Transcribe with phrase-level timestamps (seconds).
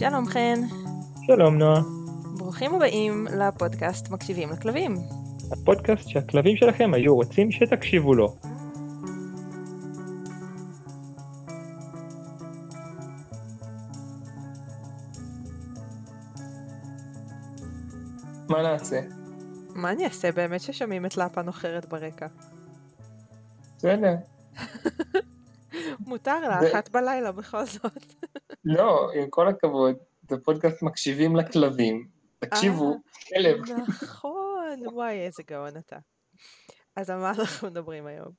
[0.00, 0.60] שלום חן.
[1.26, 1.80] שלום נועה.
[2.36, 4.96] ברוכים הבאים לפודקאסט מקשיבים לכלבים.
[5.52, 8.36] הפודקאסט שהכלבים שלכם היו רוצים שתקשיבו לו.
[18.48, 19.00] מה נעשה?
[19.74, 22.26] מה אני אעשה באמת ששומעים את לאפה נוחרת ברקע?
[23.76, 24.14] בסדר.
[26.06, 28.19] מותר לה, אחת בלילה בכל זאת.
[28.64, 29.96] לא, עם כל הכבוד,
[30.28, 32.08] זה פודקאסט מקשיבים לכלבים.
[32.38, 32.96] תקשיבו,
[33.28, 33.56] כלב.
[33.88, 35.98] נכון, וואי איזה גאון אתה.
[36.96, 38.32] אז על מה אנחנו מדברים היום?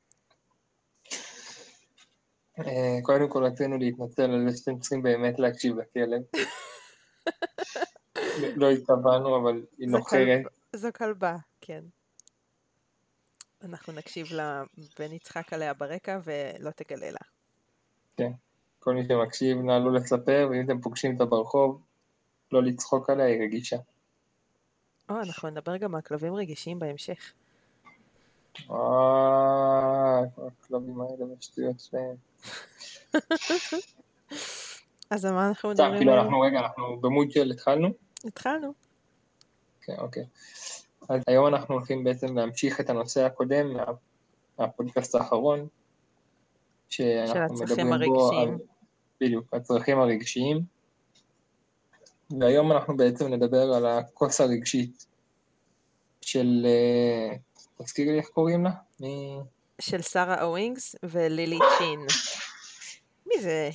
[2.60, 6.22] אה, קודם כל רצינו להתנצל על זה שאתם צריכים באמת להקשיב לכלב.
[8.62, 10.42] לא התכוונו, אבל היא נוחרת.
[10.76, 11.84] זו כלבה, כן.
[13.64, 14.64] אנחנו נקשיב לה
[15.00, 17.20] ונצחק עליה ברקע ולא תגלה לה.
[18.84, 21.82] כל מי שמקשיב, נא לא לספר, ואם אתם פוגשים אותה ברחוב,
[22.52, 23.78] לא לצחוק עליה, היא רגישה.
[25.10, 27.34] או, אנחנו נדבר גם על כלבים רגישים בהמשך.
[28.72, 28.76] אה,
[30.36, 32.16] כל הכלבים האלה והשטויות שלהם.
[35.10, 36.14] אז על מה אנחנו מדברים כאילו?
[36.22, 37.88] אנחנו, רגע, אנחנו במוד של התחלנו?
[38.26, 38.74] התחלנו.
[39.82, 40.26] כן, אוקיי.
[41.10, 43.84] אז היום אנחנו הולכים בעצם להמשיך את הנושא הקודם מה-
[44.60, 45.68] מהפודקאסט האחרון,
[46.90, 48.71] שאנחנו הצרכים מדברים בו על, הרגשיים.
[49.22, 50.62] בדיוק, הצרכים הרגשיים,
[52.40, 55.06] והיום אנחנו בעצם נדבר על הכוס הרגשית
[56.22, 57.38] של, אה,
[57.78, 58.72] תזכירי לי איך קוראים לה?
[59.00, 59.38] מי...
[59.82, 62.00] של שרה אווינגס ולילי צ'ין.
[63.26, 63.70] מי זה?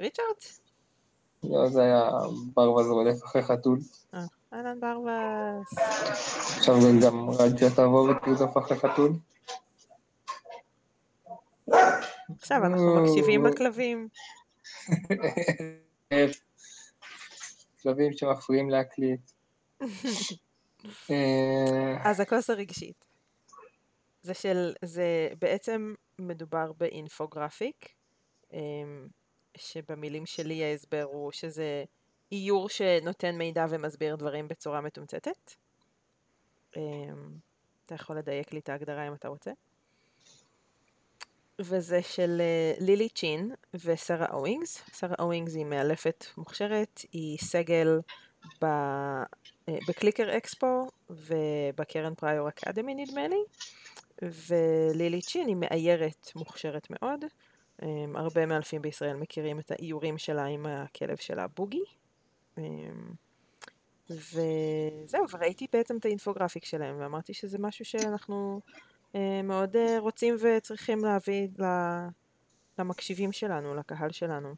[0.00, 0.24] ריצ'רד?
[1.44, 2.10] לא, זה היה
[2.54, 3.78] ברווז רודף אחרי חתול.
[4.14, 4.20] אה,
[4.52, 5.78] אהלן ברווז.
[6.56, 9.12] עכשיו גם רג'ה תבוא ותרדוף אחרי חתול.
[12.38, 13.04] עכשיו אנחנו.
[13.04, 14.08] מקשיבים לכלבים.
[17.82, 19.30] כלבים שמפריעים להקליט.
[21.10, 23.04] אה, אז הכוס הרגשית.
[24.22, 27.88] זה של, זה בעצם מדובר באינפוגרפיק,
[28.52, 29.08] אמ,
[29.56, 31.84] שבמילים שלי ההסבר הוא שזה
[32.32, 35.54] איור שנותן מידע ומסביר דברים בצורה מתומצתת.
[36.76, 37.38] אמ,
[37.86, 39.50] אתה יכול לדייק לי את ההגדרה אם אתה רוצה.
[41.60, 44.82] וזה של אה, לילי צ'ין ושרה אווינגס.
[44.98, 48.00] שרה אווינגס היא מאלפת מוכשרת, היא סגל
[48.62, 48.64] ב...
[48.64, 53.42] אה, ב Clicker Expo וב Karen Pryor Academy נדמה לי,
[54.22, 57.24] ולילי צ'ין היא מאיירת מוכשרת מאוד.
[57.82, 61.84] אמ, הרבה מאלפים בישראל מכירים את האיורים שלה עם הכלב שלה בוגי.
[62.58, 63.12] אמ,
[64.10, 68.60] וזהו, וראיתי בעצם את האינפוגרפיק שלהם, ואמרתי שזה משהו שאנחנו
[69.44, 72.08] מאוד אה, רוצים וצריכים להביא ל-
[72.78, 74.54] למקשיבים שלנו, לקהל שלנו.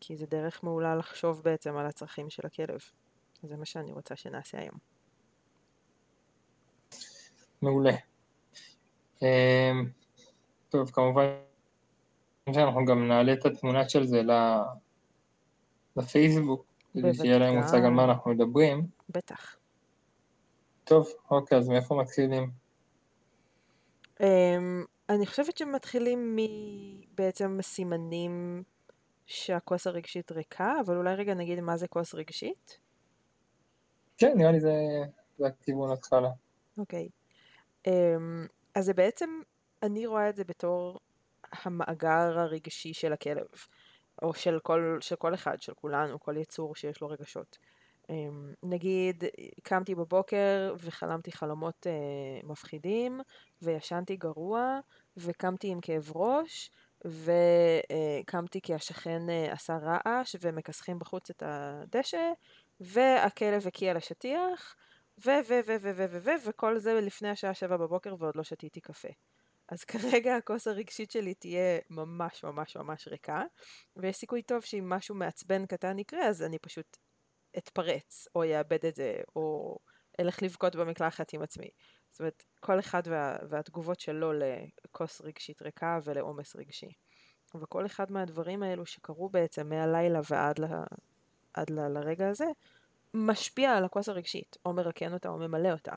[0.00, 2.78] כי זה דרך מעולה לחשוב בעצם על הצרכים של הכלב.
[3.42, 4.78] זה מה שאני רוצה שנעשה היום.
[7.62, 7.92] מעולה.
[9.22, 9.72] אה,
[10.68, 11.26] טוב, כמובן
[12.54, 14.22] שאנחנו גם נעלה את התמונה של זה
[15.96, 18.86] לפייסבוק, כדי שיהיה להם מושג על מה אנחנו מדברים.
[19.08, 19.56] בטח.
[20.84, 22.50] טוב, אוקיי, אז מאיפה מתחילים?
[24.20, 28.62] אמ, אני חושבת שמתחילים מבעצם סימנים
[29.26, 32.78] שהכוס הרגשית ריקה, אבל אולי רגע נגיד מה זה כוס רגשית.
[34.18, 34.72] כן, נראה לי זה,
[35.38, 36.30] זה הכיוון התחלה.
[36.78, 37.08] אוקיי.
[37.86, 39.30] אמ, אז זה בעצם,
[39.82, 41.00] אני רואה את זה בתור
[41.52, 43.46] המאגר הרגשי של הכלב,
[44.22, 47.58] או של כל, של כל אחד, של כולנו, כל יצור שיש לו רגשות.
[48.10, 49.24] אמ, נגיד,
[49.62, 53.20] קמתי בבוקר וחלמתי חלומות אה, מפחידים,
[53.62, 54.80] וישנתי גרוע,
[55.16, 56.70] וקמתי עם כאב ראש,
[57.04, 62.32] וקמתי כי השכן אה, עשה רעש, ומכסחים בחוץ את הדשא,
[62.80, 64.76] והכלב הקיע לשטיח,
[65.26, 68.42] ו, ו, ו, ו, ו, ו, ו, וכל זה לפני השעה שבע בבוקר ועוד לא
[68.42, 69.08] שתיתי קפה.
[69.68, 73.42] אז כרגע הכוס הרגשית שלי תהיה ממש ממש ממש ריקה,
[73.96, 76.96] ויש סיכוי טוב שאם משהו מעצבן קטן יקרה, אז אני פשוט
[77.58, 79.76] אתפרץ, או יאבד את זה, או
[80.20, 81.68] אלך לבכות במקלחת עם עצמי.
[82.10, 86.92] זאת אומרת, כל אחד וה, והתגובות שלו לכוס רגשית ריקה ולעומס רגשי.
[87.54, 90.64] וכל אחד מהדברים האלו שקרו בעצם מהלילה ועד ל,
[91.54, 92.44] עד ל, לרגע הזה,
[93.14, 95.92] משפיע על הכוס הרגשית, או מרקן אותה או ממלא אותה.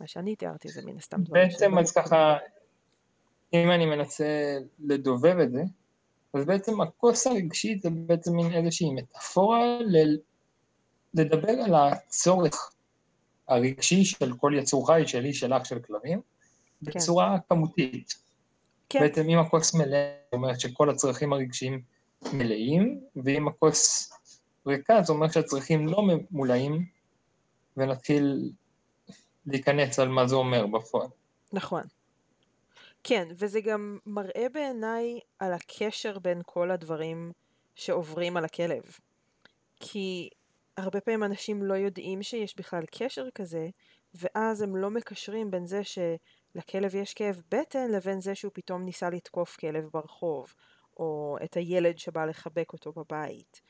[0.00, 2.36] מה שאני תיארתי זה מן הסתם דברים בעצם אז ככה,
[3.52, 5.62] אם אני מנסה לדובב את זה,
[6.34, 10.18] אז בעצם הכוס הרגשית זה בעצם מין איזושהי מטאפורה ל-
[11.14, 12.72] לדבר על הצורך
[13.48, 16.20] הרגשי של כל יצור חי, שלי, שלך, של כלבים,
[16.82, 18.14] בצורה כמותית.
[18.88, 21.82] כן, בעצם אם הכוס מלאה, זאת אומרת שכל הצרכים הרגשיים
[22.32, 24.10] מלאים, ואם הכוס
[24.66, 26.86] ריקה, זה אומר שהצרכים לא ממולאים,
[27.76, 28.52] ונתחיל
[29.46, 31.08] להיכנס על מה זה אומר בפועל.
[31.52, 31.82] נכון.
[33.04, 37.32] כן, וזה גם מראה בעיניי על הקשר בין כל הדברים
[37.74, 38.82] שעוברים על הכלב.
[39.80, 40.28] כי
[40.78, 43.68] הרבה פעמים אנשים לא יודעים שיש בכלל קשר כזה,
[44.14, 49.10] ואז הם לא מקשרים בין זה שלכלב יש כאב בטן לבין זה שהוא פתאום ניסה
[49.10, 50.54] לתקוף כלב ברחוב,
[50.96, 53.60] או את הילד שבא לחבק אותו בבית.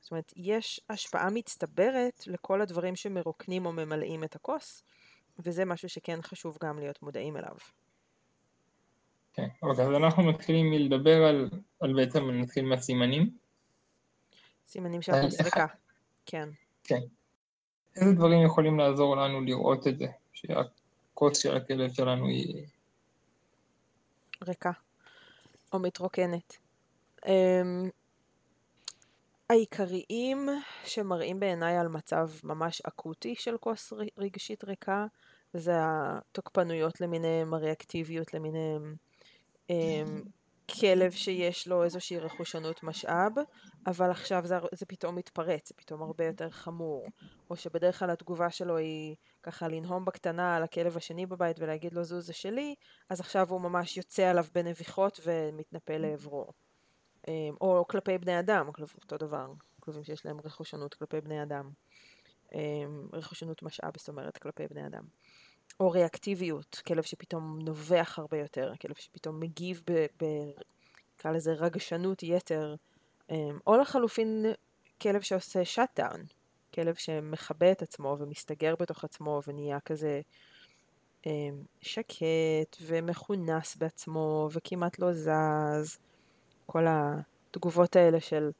[0.00, 4.84] זאת אומרת, יש השפעה מצטברת לכל הדברים שמרוקנים או ממלאים את הכוס,
[5.38, 7.56] וזה משהו שכן חשוב גם להיות מודעים אליו.
[9.32, 13.30] כן, אוקיי, אז אנחנו מתחילים מלדבר על, על בעצם, נתחיל מהסימנים.
[14.68, 15.66] סימנים של הסריקה,
[16.26, 16.48] כן.
[16.84, 17.00] כן.
[17.96, 22.66] איזה דברים יכולים לעזור לנו לראות את זה, שהכוס של הכלב שלנו היא...
[24.46, 24.72] ריקה,
[25.72, 26.56] או מתרוקנת.
[27.24, 27.28] Um,
[29.50, 30.48] העיקריים
[30.84, 35.06] שמראים בעיניי על מצב ממש אקוטי של כוס רגשית ריקה,
[35.52, 38.96] זה התוקפנויות למיניהם, הריאקטיביות למיניהם,
[39.70, 40.22] אמ,
[40.70, 43.32] כלב שיש לו איזושהי רכושנות משאב,
[43.86, 47.06] אבל עכשיו זה, זה פתאום מתפרץ, זה פתאום הרבה יותר חמור.
[47.50, 52.04] או שבדרך כלל התגובה שלו היא ככה לנהום בקטנה על הכלב השני בבית ולהגיד לו
[52.04, 52.74] זו זה שלי,
[53.10, 56.46] אז עכשיו הוא ממש יוצא עליו בנביחות ומתנפל לעברו.
[57.28, 58.70] אמ, או כלפי בני אדם,
[59.02, 61.70] אותו דבר, כלבים שיש להם רכושנות כלפי בני אדם.
[62.54, 65.02] אמ, רכושנות משאב, זאת אומרת, כלפי בני אדם.
[65.80, 70.06] או ריאקטיביות, כלב שפתאום נובח הרבה יותר, כלב שפתאום מגיב ב...
[70.22, 70.24] ב
[71.18, 72.74] נקרא לזה רגשנות יתר,
[73.30, 74.46] אמ, או לחלופין
[75.02, 76.24] כלב שעושה שאט דאון,
[76.74, 80.20] כלב שמכבה את עצמו ומסתגר בתוך עצמו ונהיה כזה
[81.82, 85.98] שקט ומכונס בעצמו וכמעט לא זז,
[86.66, 88.50] כל התגובות האלה של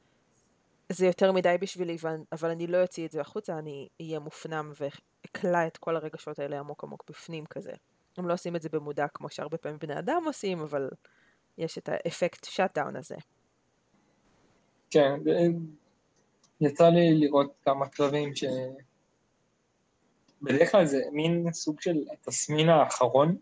[0.89, 1.97] זה יותר מדי בשבילי,
[2.31, 6.59] אבל אני לא אוציא את זה החוצה, אני אהיה מופנם ואקלע את כל הרגשות האלה
[6.59, 7.71] עמוק עמוק בפנים כזה.
[8.17, 10.89] הם לא עושים את זה במודע כמו שהרבה פעמים בני אדם עושים, אבל
[11.57, 13.15] יש את האפקט שאט דאון הזה.
[14.89, 15.19] כן,
[16.61, 18.43] יצא לי לראות כמה כלבים ש...
[20.41, 23.37] בדרך כלל זה מין סוג של התסמין האחרון.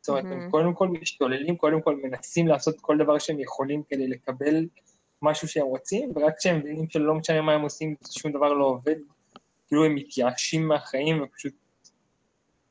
[0.00, 0.28] זאת אומרת, mm-hmm.
[0.28, 4.66] הם קודם כל משתוללים, קודם כל מנסים לעשות כל דבר שהם יכולים כדי לקבל
[5.22, 8.96] משהו שהם רוצים, ורק כשהם מבינים שלא משנה מה הם עושים, שום דבר לא עובד,
[9.66, 11.54] כאילו הם מתייאשים מהחיים ופשוט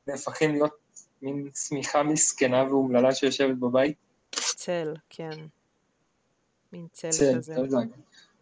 [0.06, 0.76] נהפכים להיות
[1.22, 3.96] מין שמיכה מסכנה ואומללה שיושבת בבית.
[4.30, 5.46] צל, כן.
[6.72, 7.54] מין צל, צל כזה.
[7.54, 7.78] צל,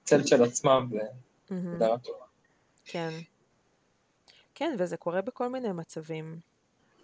[0.05, 1.01] צל של עצמם, זה
[1.51, 2.25] הגדרה טובה.
[2.85, 3.11] כן.
[4.55, 6.39] כן, וזה קורה בכל מיני מצבים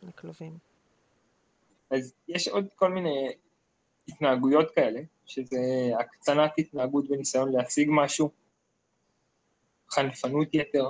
[0.02, 0.58] לכלבים.
[1.90, 3.32] אז יש עוד כל מיני
[4.12, 5.58] התנהגויות כאלה, שזה
[6.00, 8.30] הקצנת התנהגות וניסיון להשיג משהו,
[9.90, 10.88] חנפנות יתר,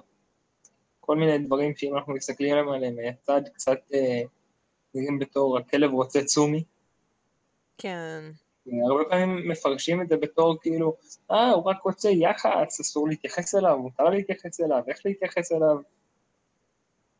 [1.00, 4.22] כל מיני דברים שאם אנחנו מסתכלים עליהם מהצד קצת אה,
[4.94, 6.64] נראים בתור הכלב רוצה צומי.
[7.78, 8.30] כן.
[8.90, 10.96] הרבה פעמים מפרשים את זה בתור כאילו,
[11.30, 15.76] אה, הוא רק רוצה יחס, אסור להתייחס אליו, מותר להתייחס אליו, איך להתייחס אליו.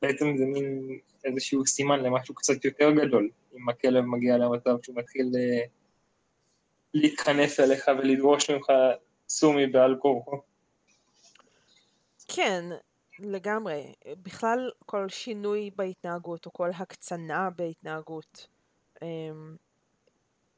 [0.03, 5.33] בעצם זה מין איזשהו סימן למשהו קצת יותר גדול, אם הכלב מגיע למצב שהוא מתחיל
[5.37, 5.67] אה,
[6.95, 8.67] להתחנף אליך ולדרוש ממך
[9.29, 10.41] סומי בעל כורחו.
[12.29, 12.65] כן,
[13.19, 13.93] לגמרי.
[14.23, 18.47] בכלל כל שינוי בהתנהגות או כל הקצנה בהתנהגות,
[19.03, 19.57] אמ,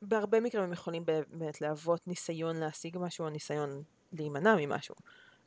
[0.02, 4.94] בהרבה מקרים הם יכולים באמת להוות ניסיון להשיג משהו או ניסיון להימנע ממשהו.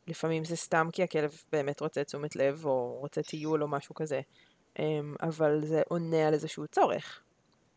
[0.08, 4.22] לפעמים זה סתם כי הכלב באמת רוצה תשומת לב או רוצה טיול או משהו כזה,
[4.80, 7.24] אמ, אבל זה עונה על איזשהו צורך.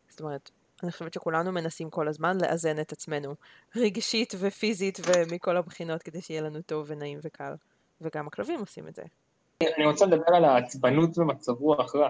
[0.09, 0.51] זאת אומרת,
[0.83, 3.35] אני חושבת שכולנו מנסים כל הזמן לאזן את עצמנו
[3.75, 7.53] רגשית ופיזית ומכל הבחינות כדי שיהיה לנו טוב ונעים וקל,
[8.01, 9.03] וגם הכלבים עושים את זה.
[9.77, 12.09] אני רוצה לדבר על העצבנות ומצב רוח רע.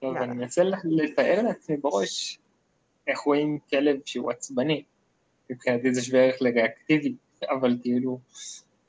[0.00, 2.38] טוב, אני מנסה לתאר לעצמי בראש
[3.06, 4.84] איך רואים כלב שהוא עצבני.
[5.50, 7.14] מבחינתי זה שווה ערך לריאקטיבי,
[7.50, 8.18] אבל כאילו,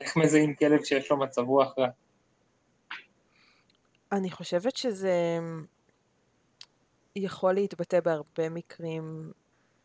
[0.00, 1.88] איך מזהים כלב שיש לו מצב רוח רע?
[4.12, 5.38] אני חושבת שזה
[7.16, 9.32] יכול להתבטא בהרבה מקרים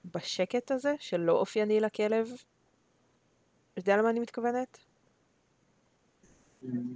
[0.05, 2.31] בשקט הזה, שלא אופייני לכלב.
[3.77, 4.77] יודע למה אני מתכוונת?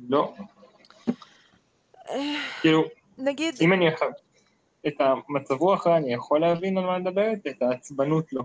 [0.10, 0.34] לא.
[2.62, 2.84] כאילו,
[3.18, 3.56] נגיד...
[3.62, 4.08] אם אני יכול...
[4.88, 8.44] את המצב רוח אני יכול להבין על מה מדברת, את העצבנות לא.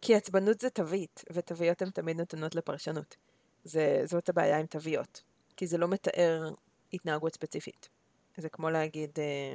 [0.00, 3.16] כי עצבנות זה תווית, ותוויות הן תמיד נתונות לפרשנות.
[3.64, 5.22] זה, זאת הבעיה עם תוויות.
[5.56, 6.50] כי זה לא מתאר
[6.92, 7.88] התנהגות ספציפית.
[8.36, 9.54] זה כמו להגיד, אה,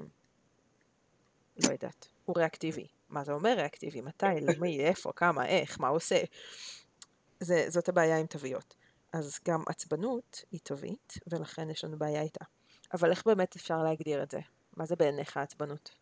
[1.57, 2.88] לא יודעת, הוא ריאקטיבי.
[3.10, 4.01] מה זה אומר ריאקטיבי?
[4.01, 4.25] מתי?
[4.48, 4.79] למי?
[4.79, 5.12] איפה?
[5.15, 5.48] כמה?
[5.48, 5.79] איך?
[5.79, 6.24] מה עושה?
[7.39, 8.75] זה, זאת הבעיה עם תוויות.
[9.13, 12.45] אז גם עצבנות היא תווית, ולכן יש לנו בעיה איתה.
[12.93, 14.39] אבל איך באמת אפשר להגדיר את זה?
[14.77, 15.95] מה זה בעיניך עצבנות?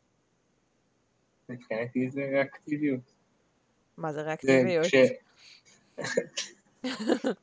[1.50, 3.13] מבחינתי זה ריאקטיביות.
[3.98, 4.88] מה זה זה ריאקטיביות?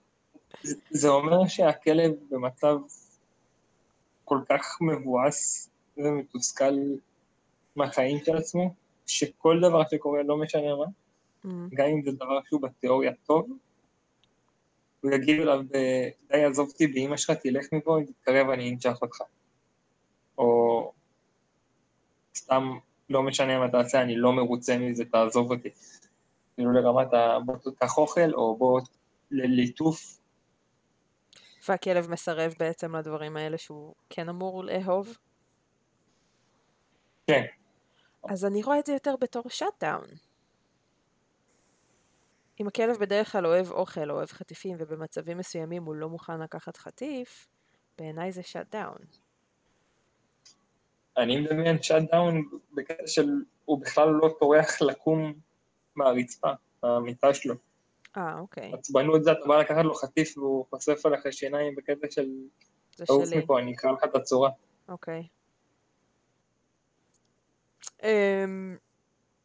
[0.91, 2.77] זה אומר שהכלב במצב
[4.25, 6.75] כל כך מבואס ומתוסכל
[7.79, 8.75] מהחיים של עצמו,
[9.07, 10.85] שכל דבר שקורה, לא משנה מה,
[11.45, 13.49] Mm, גם אם זה דבר שהוא בתיאוריה טוב,
[15.01, 15.61] הוא יגיד אליו,
[16.29, 19.17] די עזוב אותי באמא שלך, תלך מפה, אם תתקרב אני אנשך אותך.
[20.39, 20.93] או
[22.37, 22.79] סתם,
[23.11, 25.69] לא משנה מה תעשה, אני לא מרוצה מזה, תעזוב אותי.
[26.55, 27.39] כאילו לרמת ה...
[27.45, 28.81] בוא תיקח אוכל, או בוא
[29.31, 30.19] לליטוף,
[31.69, 35.17] והכלב מסרב בעצם לדברים האלה שהוא כן אמור לאהוב?
[37.27, 37.45] כן.
[38.25, 40.07] אז אני רואה את זה יותר בתור shut down.
[42.61, 47.49] אם הכלב בדרך כלל אוהב אוכל, אוהב חטיפים, ובמצבים מסוימים הוא לא מוכן לקחת חטיף,
[47.99, 48.99] בעיניי זה shut down.
[51.17, 53.29] אני מדמיין shut down בקטע של,
[53.65, 55.33] הוא בכלל לא טורח לקום
[55.97, 56.49] מהרצפה,
[56.83, 57.55] מהמיטה שלו.
[58.17, 58.73] אה, אוקיי.
[58.75, 62.29] עצבנות זה, אתה בא לקחת לו חטיף והוא חושף עליך שיניים בקטע של,
[62.97, 63.39] זה תעוף שלי.
[63.39, 64.51] מפה, אני אקרא לך את הצורה.
[64.89, 65.27] אוקיי.
[68.03, 68.77] אמ,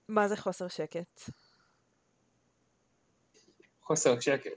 [0.07, 1.21] מה זה חוסר שקט?
[3.81, 4.51] חוסר שקט.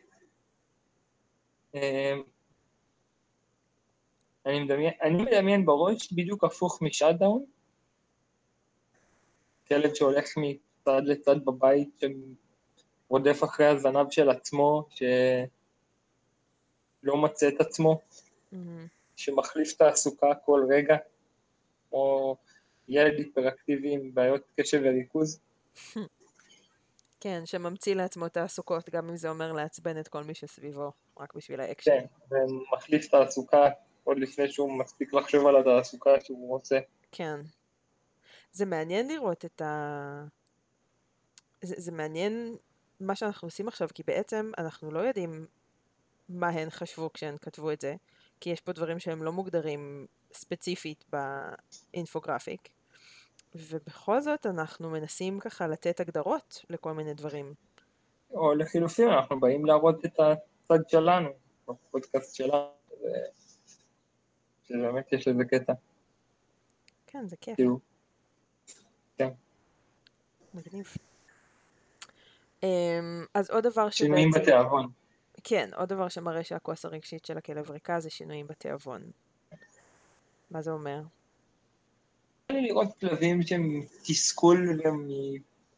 [1.74, 2.22] אמ,
[4.46, 7.44] אני מדמיין, אני מדמיין בראש בדיוק הפוך משאט דאון.
[9.68, 12.00] כלב שהולך מצד לצד בבית,
[13.08, 15.06] שרודף אחרי הזנב של עצמו, שלא
[17.16, 18.00] מוצא את עצמו,
[18.52, 18.86] מהמם.
[19.16, 20.96] שמחליף תעסוקה כל רגע,
[21.92, 22.36] או
[22.88, 25.40] ילד היפראקטיבי עם בעיות קשב וריכוז.
[27.20, 31.60] כן, שממציא לעצמו תעסוקות, גם אם זה אומר לעצבן את כל מי שסביבו, רק בשביל
[31.60, 31.90] האקשן.
[31.90, 33.68] כן, ומחליף תעסוקה
[34.04, 36.78] עוד לפני שהוא מספיק לחשוב על התעסוקה שהוא רוצה.
[37.12, 37.40] כן.
[38.52, 40.24] זה מעניין לראות את ה...
[41.62, 42.56] זה, זה מעניין
[43.00, 45.46] מה שאנחנו עושים עכשיו, כי בעצם אנחנו לא יודעים
[46.28, 47.94] מה הן חשבו כשהן כתבו את זה,
[48.40, 52.68] כי יש פה דברים שהם לא מוגדרים ספציפית באינפוגרפיק,
[53.58, 57.54] ובכל זאת אנחנו מנסים ככה לתת הגדרות לכל מיני דברים.
[58.30, 61.28] או לחילופין, אנחנו באים להראות את הצד שלנו,
[61.68, 63.28] בפודקאסט שלנו, ו-
[64.62, 65.72] שבאמת יש לזה קטע,
[67.06, 67.78] כן, זה כיף, כאילו,
[70.56, 70.94] מגניב.
[72.62, 74.42] אמ, אז עוד דבר שינויים שבעצם...
[74.42, 74.88] בתיאבון.
[75.44, 79.10] כן, עוד דבר שמראה שהכוס הרגשית של הכלב ריקה זה שינויים בתיאבון.
[80.50, 81.00] מה זה אומר?
[82.52, 84.80] לי לראות כלבים שהם תסכול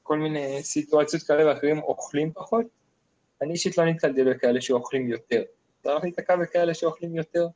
[0.01, 2.67] מכל מיני סיטואציות כאלה ואחרים אוכלים פחות.
[3.43, 5.43] אני אישית לא נתקלתי בכאלה שאוכלים יותר.
[5.83, 7.47] צריך להיתקע בכאלה שאוכלים יותר.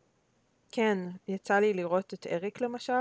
[0.70, 2.92] כן, יצא לי לראות את אריק למשל,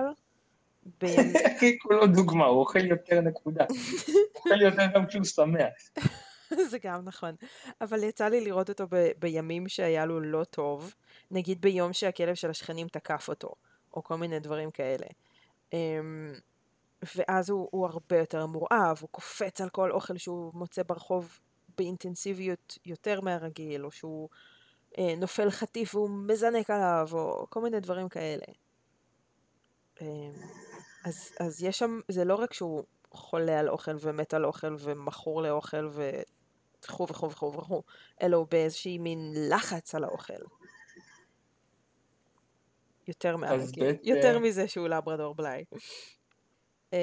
[1.01, 1.33] בימ...
[1.55, 3.65] הכי כולו דוגמה, הוא אוכל יותר נקודה.
[3.69, 5.73] הוא אוכל יותר גם כשהוא שמח.
[6.69, 7.35] זה גם נכון,
[7.81, 9.09] אבל יצא לי לראות אותו ב...
[9.19, 10.93] בימים שהיה לו לא טוב,
[11.31, 13.53] נגיד ביום שהכלב של השכנים תקף אותו,
[13.93, 15.05] או כל מיני דברים כאלה.
[15.73, 16.33] אמ,
[17.15, 21.39] ואז הוא, הוא הרבה יותר מורעב, הוא קופץ על כל אוכל שהוא מוצא ברחוב
[21.77, 24.29] באינטנסיביות יותר מהרגיל, או שהוא
[24.97, 28.45] אה, נופל חטיף והוא מזנק עליו, או כל מיני דברים כאלה.
[30.01, 30.33] אמ,
[31.05, 35.41] אז, אז יש שם, זה לא רק שהוא חולה על אוכל ומת על אוכל ומכור
[35.41, 35.89] לאוכל
[36.85, 37.83] וכו' וכו' וכו'
[38.21, 40.33] אלא הוא באיזושהי מין לחץ על האוכל.
[43.07, 43.83] יותר מהרגיל.
[43.83, 45.63] בית, יותר אה, מזה שהוא לברדור בלאי.
[46.93, 46.97] אמ,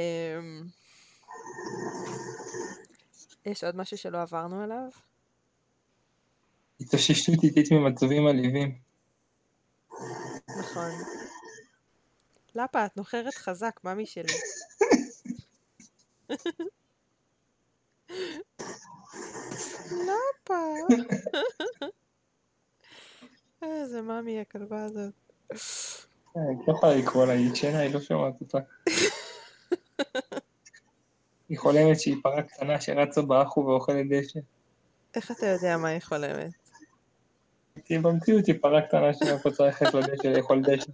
[3.44, 4.88] יש עוד משהו שלא עברנו עליו?
[6.80, 8.78] התאוששות איטית ממצבים עליבים.
[10.58, 10.90] נכון.
[12.54, 14.32] לפה, את נוחרת חזק, ממי שלי.
[19.90, 20.76] לפה.
[23.62, 25.14] איזה ממי הכלבה הזאת.
[26.36, 28.58] לא יכולה לקרוא לה, היא ישנה, היא לא שומעת אותה.
[31.48, 34.40] היא חולמת שהיא פרה קטנה שרצה באחו ואוכלת דשא.
[35.14, 36.52] איך אתה יודע מה היא חולמת?
[37.84, 39.10] כי במציאות היא פרה קטנה
[39.44, 40.92] רוצה ללכת לדשא לאכול דשא.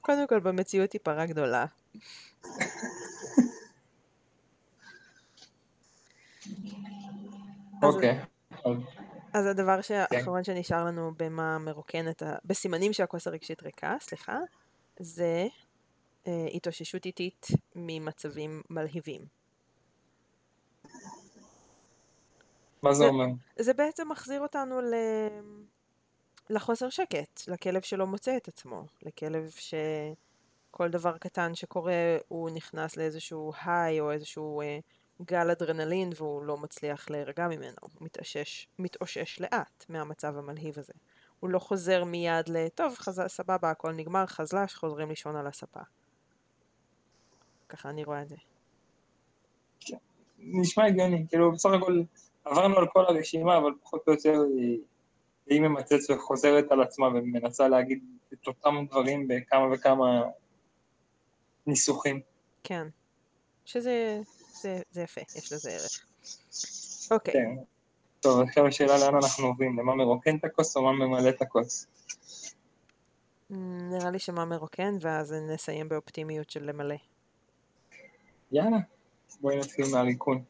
[0.00, 1.66] קודם כל, במציאות היא פרה גדולה.
[7.82, 8.20] אוקיי.
[9.32, 9.78] אז הדבר
[10.12, 12.34] האחרון שנשאר לנו במה מרוקן את ה...
[12.44, 14.38] בסימנים שהכוס הרגשית ריקה, סליחה,
[14.98, 15.46] זה
[16.26, 17.46] אה, התאוששות איטית
[17.76, 19.20] ממצבים מלהיבים.
[22.82, 23.24] מה זה זה- אומר?
[23.58, 24.94] זה בעצם מחזיר אותנו ל...
[26.50, 31.92] לחוסר שקט, לכלב שלא מוצא את עצמו, לכלב שכל דבר קטן שקורה
[32.28, 34.78] הוא נכנס לאיזשהו היי או איזשהו אה,
[35.22, 40.92] גל אדרנלין והוא לא מצליח להירגע ממנו, הוא מתאושש, מתאושש לאט מהמצב המלהיב הזה.
[41.40, 42.68] הוא לא חוזר מיד ל...
[42.68, 43.22] טוב, חז...
[43.26, 45.80] סבבה, הכל נגמר, חזל"ש, חוזרים לישון על הספה.
[47.68, 48.36] ככה אני רואה את זה.
[50.38, 52.02] נשמע הגיוני, כאילו בסך הכל
[52.44, 54.78] עברנו על כל הרשימה, אבל פחות או יותר היא,
[55.46, 60.22] היא ממצאת וחוזרת על עצמה ומנסה להגיד את אותם דברים בכמה וכמה
[61.66, 62.20] ניסוחים.
[62.64, 62.88] כן.
[63.64, 64.20] שזה
[64.60, 66.06] זה, זה יפה, יש לזה ערך.
[67.10, 67.32] אוקיי.
[67.32, 67.56] כן.
[68.20, 71.86] טוב, עכשיו השאלה לאן אנחנו עוברים, למה מרוקן את הכוס או מה ממלא את הכוס?
[73.50, 76.94] מ, נראה לי שמה מרוקן, ואז נסיים באופטימיות של למלא.
[78.52, 78.78] יאללה,
[79.40, 80.44] בואי נתחיל מהריקון.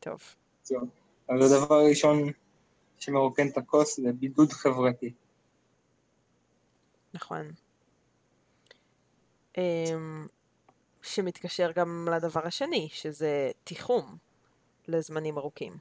[0.00, 0.20] טוב.
[0.68, 0.88] טוב.
[1.28, 2.18] אז הדבר הראשון
[2.98, 5.12] שמרוקן את הכוס זה בידוד חברתי.
[7.14, 7.50] נכון.
[9.58, 10.26] אמ,
[11.02, 14.16] שמתקשר גם לדבר השני, שזה תיחום
[14.88, 15.76] לזמנים ארוכים.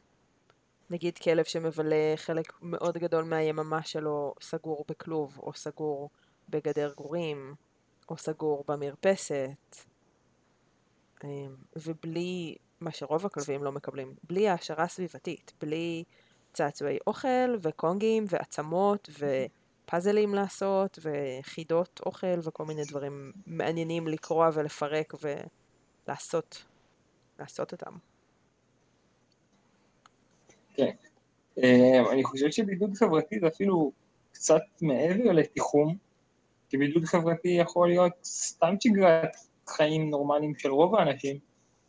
[0.90, 6.10] נגיד כלב שמבלה חלק מאוד גדול מהיממה שלו סגור בכלוב, או סגור
[6.50, 7.56] בגדר גורים,
[8.10, 9.76] או סגור במרפסת,
[11.24, 16.04] אמ, ובלי, מה שרוב הכלבים לא מקבלים, בלי העשרה סביבתית, בלי
[16.54, 19.10] צעצועי אוכל וקונגים ועצמות
[19.92, 25.14] ופאזלים לעשות וחידות אוכל וכל מיני דברים מעניינים לקרוע ולפרק
[26.08, 26.64] ולעשות,
[27.40, 27.92] לעשות אותם.
[30.74, 30.92] כן.
[31.64, 33.92] אה, אני חושב שבידוד חברתי זה אפילו
[34.32, 35.98] קצת מעבר לתיחום,
[36.70, 39.36] כי בידוד חברתי יכול להיות סתם שגרת
[39.68, 41.40] חיים נורמליים של רוב האנשים,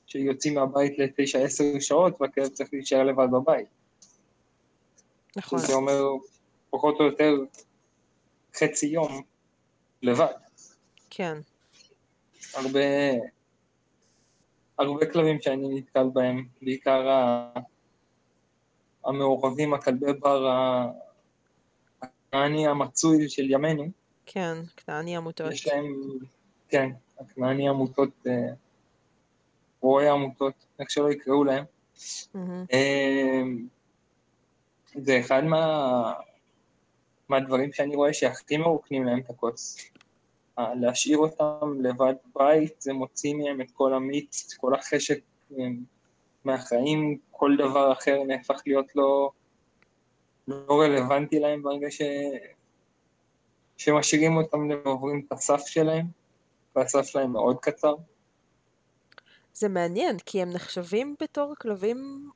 [0.07, 3.67] שיוצאים מהבית לתשע עשר שעות והכלב צריך להישאר לבד בבית.
[5.37, 5.59] נכון.
[5.59, 6.03] שזה אומר
[6.71, 7.35] פחות או יותר
[8.57, 9.23] חצי יום
[10.03, 10.33] לבד.
[11.11, 11.39] כן.
[12.55, 12.81] הרבה,
[14.79, 17.09] הרבה כלבים שאני נתקל בהם, בעיקר
[19.05, 20.47] המעורבים, הכלבי בר
[22.03, 23.89] הכנעני המצוי של ימינו,
[24.27, 25.53] כן, כנעני עמותות.
[25.53, 25.95] יש להם,
[26.69, 28.53] כן, הכנעני עמותות, אה,
[29.81, 31.65] רועי עמותות, איך שלא יקראו להם.
[32.73, 33.43] אה,
[34.95, 36.13] זה אחד מה,
[37.33, 39.77] מהדברים שאני רואה שהכי מרוקנים להם את הכוס.
[40.59, 45.19] אה, להשאיר אותם לבד בבית, זה מוציא מהם את כל המיץ, את כל החשק
[45.59, 45.65] אה,
[46.45, 49.31] מהחיים, כל דבר אחר נהפך להיות לא,
[50.49, 52.03] לא רלוונטי להם ברגע ש...
[53.77, 56.07] שמשאירים אותם ועוברים את הסף שלהם,
[56.77, 57.95] והסף שלהם מאוד קצר.
[59.55, 62.31] זה מעניין, כי הם נחשבים בתור כלבים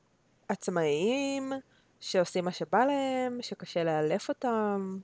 [0.49, 1.53] עצמאיים,
[1.99, 4.97] שעושים מה שבא להם, שקשה לאלף אותם.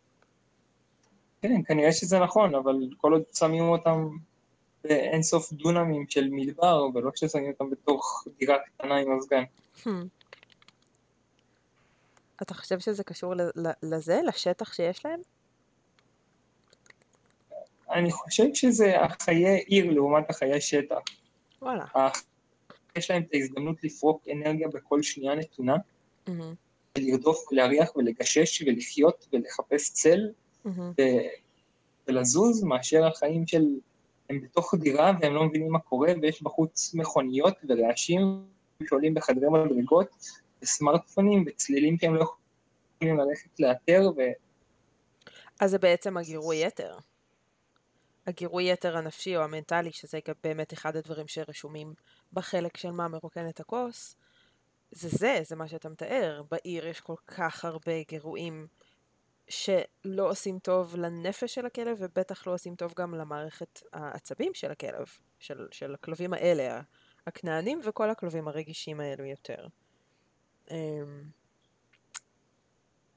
[1.41, 4.08] כן, כנראה שזה נכון, אבל כל עוד שמים אותם
[4.84, 9.43] באינסוף דונמים של מדבר, ולא ששמים אותם בתוך דירה קטנה עם מזגן.
[9.84, 9.89] Hmm.
[12.41, 13.34] אתה חושב שזה קשור
[13.84, 15.19] לזה, לשטח שיש להם?
[17.91, 20.97] אני חושב שזה החיי עיר לעומת החיי שטח.
[21.62, 21.86] וואלה.
[22.95, 25.75] יש להם את ההזדמנות לפרוק אנרגיה בכל שנייה נתונה,
[26.27, 26.53] מהמם,
[26.97, 30.19] ולרדוף ולהריח ולגשש ולחיות ולחפש צל
[30.65, 30.91] מהמם.
[31.01, 31.27] ו-
[32.08, 33.65] ולזוז, מאשר החיים של...
[34.29, 38.43] הם בתוך דירה והם לא מבינים מה קורה, ויש בחוץ מכוניות ורעשים
[38.89, 40.08] שעולים בחדרי מדרגות,
[40.62, 44.21] וסמארטפונים וצלילים שהם לא יכולים ללכת לאתר, ו...
[45.60, 46.97] אז זה בעצם הגירוי יתר.
[48.27, 51.93] הגירוי יתר הנפשי או המנטלי, שזה באמת אחד הדברים שרשומים
[52.34, 54.15] בחלק של מה מרוקן את הכוס,
[54.95, 56.43] זה זה, זה מה שאתה מתאר.
[56.51, 58.67] בעיר יש כל כך הרבה גירויים
[59.47, 65.06] שלא עושים טוב לנפש של הכלב, ובטח לא עושים טוב גם למערכת העצבים של הכלב,
[65.39, 66.82] של, של הכלבים האלה,
[67.27, 69.67] הכנענים וכל הכלבים הרגישים האלו יותר.
[70.71, 71.23] אמ,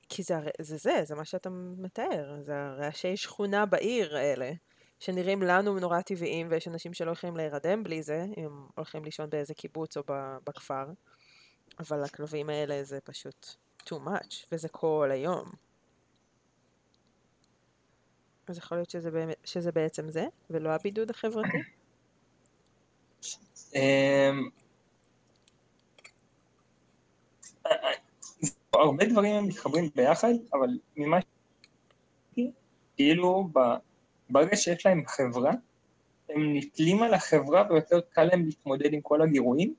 [0.09, 4.53] כי זה, זה זה, זה מה שאתה מתאר, זה הרעשי שכונה בעיר האלה,
[4.99, 9.31] שנראים לנו נורא טבעיים, ויש אנשים שלא יכולים להירדם בלי זה, אם הם הולכים לישון
[9.31, 10.03] באיזה קיבוץ או
[10.47, 10.85] בכפר,
[11.79, 13.47] אבל הכלבים האלה זה פשוט
[13.89, 15.51] too much, וזה כל היום.
[18.47, 21.49] אז יכול להיות שזה, באמת, שזה בעצם זה, ולא הבידוד החברתי?
[23.75, 24.51] אמ,
[28.75, 31.25] הרבה דברים מתחברים ביחד, אבל ממה ש...
[32.97, 33.49] כאילו
[34.31, 35.53] ברגע שיש להם חברה,
[36.29, 39.75] הם נתלים על החברה ויותר קל להם להתמודד עם כל הגירויים,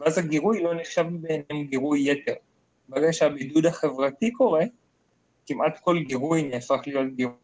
[0.00, 2.34] ואז הגירוי לא נחשב בעיניהם גירוי יתר.
[2.88, 4.64] ברגע שהבידוד החברתי קורה,
[5.46, 7.34] כמעט כל גירוי נהפך להיות גירוי.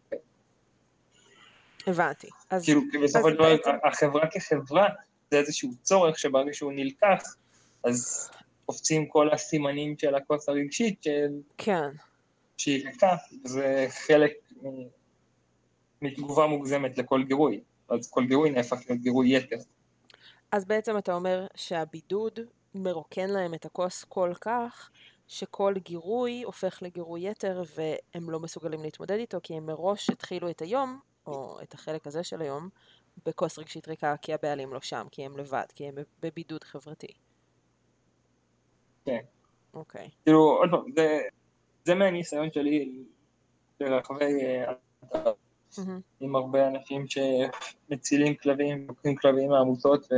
[1.86, 2.28] הבנתי.
[2.50, 4.88] אז, כאילו, כי בסופו של דבר, החברה כחברה,
[5.30, 7.36] זה איזשהו צורך שברגע שהוא נלקח,
[7.84, 8.30] אז
[8.66, 11.90] קופצים כל הסימנים של הכוס הרגשית של כן.
[12.56, 14.32] שהיא ריקה, זה חלק
[16.02, 17.60] מתגובה מוגזמת לכל גירוי.
[17.88, 19.56] אז כל גירוי נהפך להיות גירוי יתר.
[20.54, 22.40] אז בעצם אתה אומר שהבידוד
[22.74, 24.90] מרוקן להם את הכוס כל כך,
[25.28, 30.62] שכל גירוי הופך לגירוי יתר והם לא מסוגלים להתמודד איתו, כי הם מראש התחילו את
[30.62, 32.68] היום, או את החלק הזה של היום,
[33.26, 37.12] בכוס רגשית ריקה, כי הבעלים לא שם, כי הם לבד, כי הם בבידוד חברתי.
[39.04, 39.20] כן.
[39.74, 40.10] אוקיי.
[40.24, 41.20] כאילו, עוד פעם, זה,
[41.84, 43.04] זה מהניסיון שלי
[43.80, 44.34] ברחבי.
[46.20, 50.08] עם הרבה אנשים שמצילים כלבים, לוקחים כלבים מהעמותות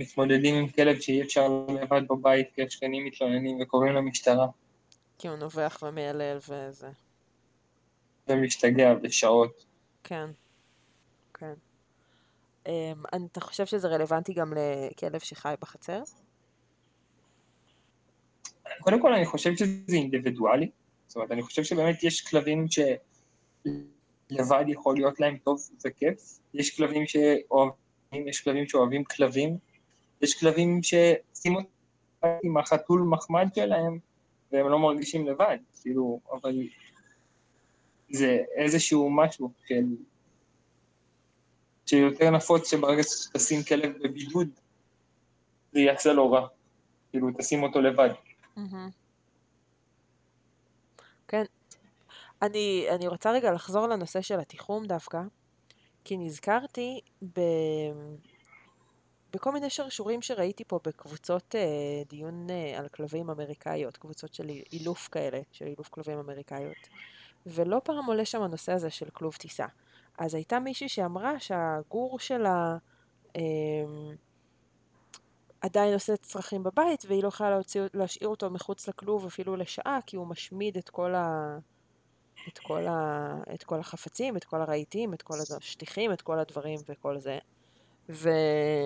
[0.00, 4.46] ומתמודדים עם כלב שאי אפשר לבד בבית כי השכנים מתלוננים וקוראים למשטרה
[5.18, 6.88] כי הוא נובח ומיילל וזה.
[8.28, 9.64] ומשתגע בשעות.
[10.04, 10.30] כן.
[11.34, 11.52] כן.
[12.64, 12.70] Um,
[13.32, 16.02] אתה חושב שזה רלוונטי גם לכלב שחי בחצר?
[18.80, 20.70] קודם כל אני חושב שזה אינדיבידואלי,
[21.06, 27.06] זאת אומרת אני חושב שבאמת יש כלבים שלבד יכול להיות להם טוב וכיף, יש כלבים
[27.06, 29.58] שאוהבים, יש כלבים שאוהבים כלבים,
[30.22, 31.58] יש כלבים ששימו
[32.42, 33.98] עם החתול מחמד שלהם
[34.52, 36.54] והם לא מרגישים לבד, כאילו, אבל
[38.10, 39.84] זה איזשהו משהו של...
[41.86, 44.48] שיותר נפוץ שברגע שתשים כלב בבידוד
[45.72, 46.48] זה יעשה לו רע,
[47.10, 48.10] כאילו תשים אותו לבד.
[51.28, 51.44] כן.
[52.42, 55.20] אני, אני רוצה רגע לחזור לנושא של התיחום דווקא,
[56.04, 57.00] כי נזכרתי
[57.34, 57.40] ב...
[59.36, 65.08] בכל מיני שרשורים שראיתי פה בקבוצות אה, דיון אה, על כלבים אמריקאיות, קבוצות של אילוף
[65.08, 66.76] כאלה, של אילוף כלבים אמריקאיות.
[67.46, 69.66] ולא פעם עולה שם הנושא הזה של כלוב טיסה.
[70.18, 72.76] אז הייתה מישהי שאמרה שהגור שלה
[73.36, 73.42] אה,
[75.60, 77.58] עדיין עושה צרכים בבית, והיא לא יכולה
[77.94, 81.58] להשאיר אותו מחוץ לכלוב אפילו לשעה, כי הוא משמיד את כל, ה,
[82.48, 86.78] את, כל ה, את כל החפצים, את כל הרהיטים, את כל השטיחים, את כל הדברים
[86.88, 87.38] וכל זה.
[88.08, 88.30] ו,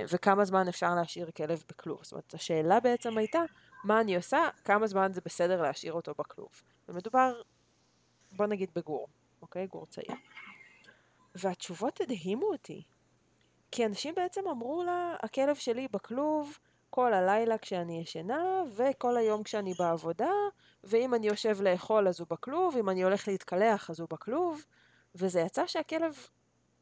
[0.08, 1.98] וכמה זמן אפשר להשאיר כלב בכלוב.
[2.02, 3.42] זאת אומרת, השאלה בעצם הייתה,
[3.84, 6.62] מה אני עושה, כמה זמן זה בסדר להשאיר אותו בכלוב.
[6.88, 7.42] ומדובר,
[8.32, 9.08] בוא נגיד בגור,
[9.42, 9.66] אוקיי?
[9.66, 10.16] גור צעיר.
[11.34, 12.82] והתשובות הדהימו אותי.
[13.70, 16.58] כי אנשים בעצם אמרו לה, הכלב שלי בכלוב
[16.90, 20.30] כל הלילה כשאני ישנה, וכל היום כשאני בעבודה,
[20.84, 24.64] ואם אני יושב לאכול אז הוא בכלוב, אם אני הולך להתקלח אז הוא בכלוב,
[25.14, 26.26] וזה יצא שהכלב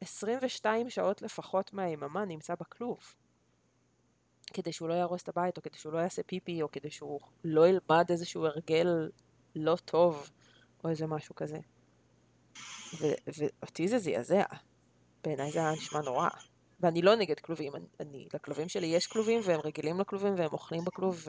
[0.01, 2.99] 22 שעות לפחות מהיממה נמצא בכלוב.
[4.53, 7.19] כדי שהוא לא יהרוס את הבית, או כדי שהוא לא יעשה פיפי, או כדי שהוא
[7.43, 9.09] לא ילמד איזשהו הרגל
[9.55, 10.29] לא טוב,
[10.83, 11.57] או איזה משהו כזה.
[13.27, 14.43] ואותי זה זעזע.
[15.23, 16.29] בעיניי זה היה נשמע נורא.
[16.79, 20.83] ואני לא נגד כלובים, אני, אני, לכלובים שלי יש כלובים והם רגילים לכלובים והם אוכלים
[20.85, 21.27] בכלוב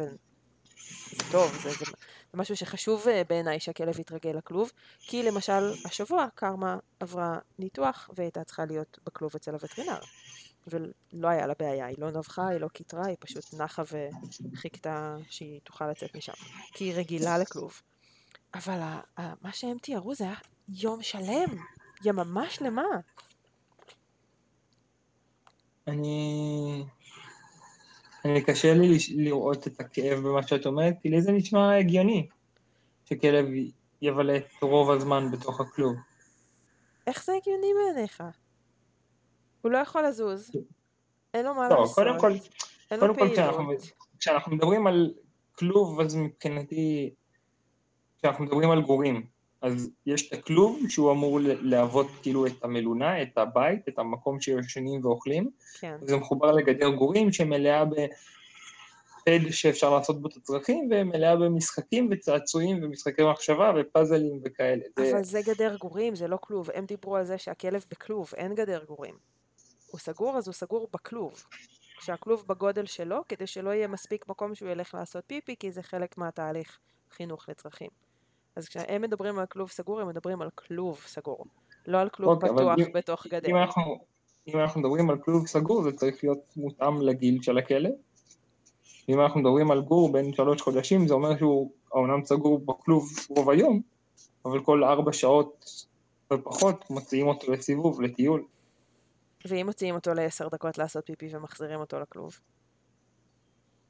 [1.30, 1.84] טוב, זה, זה,
[2.32, 8.24] זה משהו שחשוב אה, בעיניי שהכלב יתרגל לכלוב, כי למשל השבוע קרמה עברה ניתוח והיא
[8.24, 9.98] הייתה צריכה להיות בכלוב אצל הווטרינר.
[10.66, 13.82] ולא היה לה בעיה, היא לא נבחה, היא לא קיטרה, היא פשוט נחה
[14.52, 16.32] וחיכתה שהיא תוכל לצאת משם,
[16.72, 17.82] כי היא רגילה לכלוב.
[18.54, 20.34] אבל ה- ה- מה שהם תיארו זה היה
[20.68, 21.48] יום שלם,
[22.04, 22.82] יממה שלמה.
[25.86, 26.84] אני...
[28.24, 32.28] אני קשה לי לראות את הכאב במה שאת אומרת, כי לי זה נשמע הגיוני
[33.04, 33.46] שכלב
[34.02, 35.96] יבלה את רוב הזמן בתוך הכלוב.
[37.06, 38.22] איך זה הגיוני בעיניך?
[39.62, 40.50] הוא לא יכול לזוז,
[41.34, 42.32] אין לו מה לא, לעשות, קודם כל,
[42.90, 43.72] אין לו קודם כל כשאנחנו.
[44.18, 45.14] כשאנחנו מדברים על
[45.52, 47.14] כלוב, אז מבחינתי,
[48.18, 49.26] כשאנחנו מדברים על גורים,
[49.62, 55.04] אז יש את הכלוב שהוא אמור להוות כאילו את המלונה, את הבית, את המקום שישנים
[55.04, 62.08] ואוכלים, כן, וזה מחובר לגדר גורים שמלאה בפד שאפשר לעשות בו את הצרכים, ומלאה במשחקים
[62.10, 64.82] וצעצועים ומשחקי מחשבה ופאזלים וכאלה.
[64.98, 66.70] זה, אבל זה גדר גורים, זה לא כלוב.
[66.74, 69.14] הם דיברו על זה שהכלב בכלוב, אין גדר גורים.
[69.90, 71.44] הוא סגור, אז הוא סגור בכלוב.
[71.98, 76.18] כשהכלוב בגודל שלו, כדי שלא יהיה מספיק מקום שהוא ילך לעשות פיפי, כי זה חלק
[76.18, 76.78] מהתהליך
[77.10, 78.09] חינוך לצרכים.
[78.56, 81.44] אז כשהם מדברים על כלוב סגור, הם מדברים על כלוב סגור.
[81.86, 83.48] לא על כלוב אוקיי, אבל פתוח אם- בתוך גדר.
[83.48, 84.04] אם אנחנו,
[84.48, 87.90] אם אנחנו מדברים על כלוב סגור, זה צריך להיות מותאם לגיל של הכלב.
[89.08, 93.50] אם אנחנו מדברים על גור בן שלוש חודשים, זה אומר שהוא אומנם סגור בכלוב רוב
[93.50, 93.82] היום,
[94.44, 95.84] אבל כל ארבע שעות
[96.32, 98.44] ופחות מוציאים אותו לסיבוב, לטיול.
[99.48, 102.40] ואם מוציאים אותו לעשר דקות לעשות פיפי ומחזירים אותו לכלוב.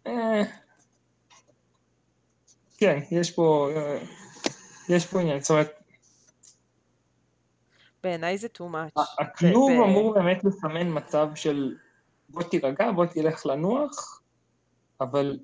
[0.06, 0.42] אה,
[2.78, 3.98] כן, יש פה, אה,
[4.90, 5.70] יש פה עניין, זאת אומרת,
[8.02, 9.02] בעיניי זה too much.
[9.18, 11.76] הכלוב ב- ב- אמור באמת לסמן מצב של
[12.28, 14.22] בוא תירגע, בוא תלך לנוח,
[15.00, 15.38] אבל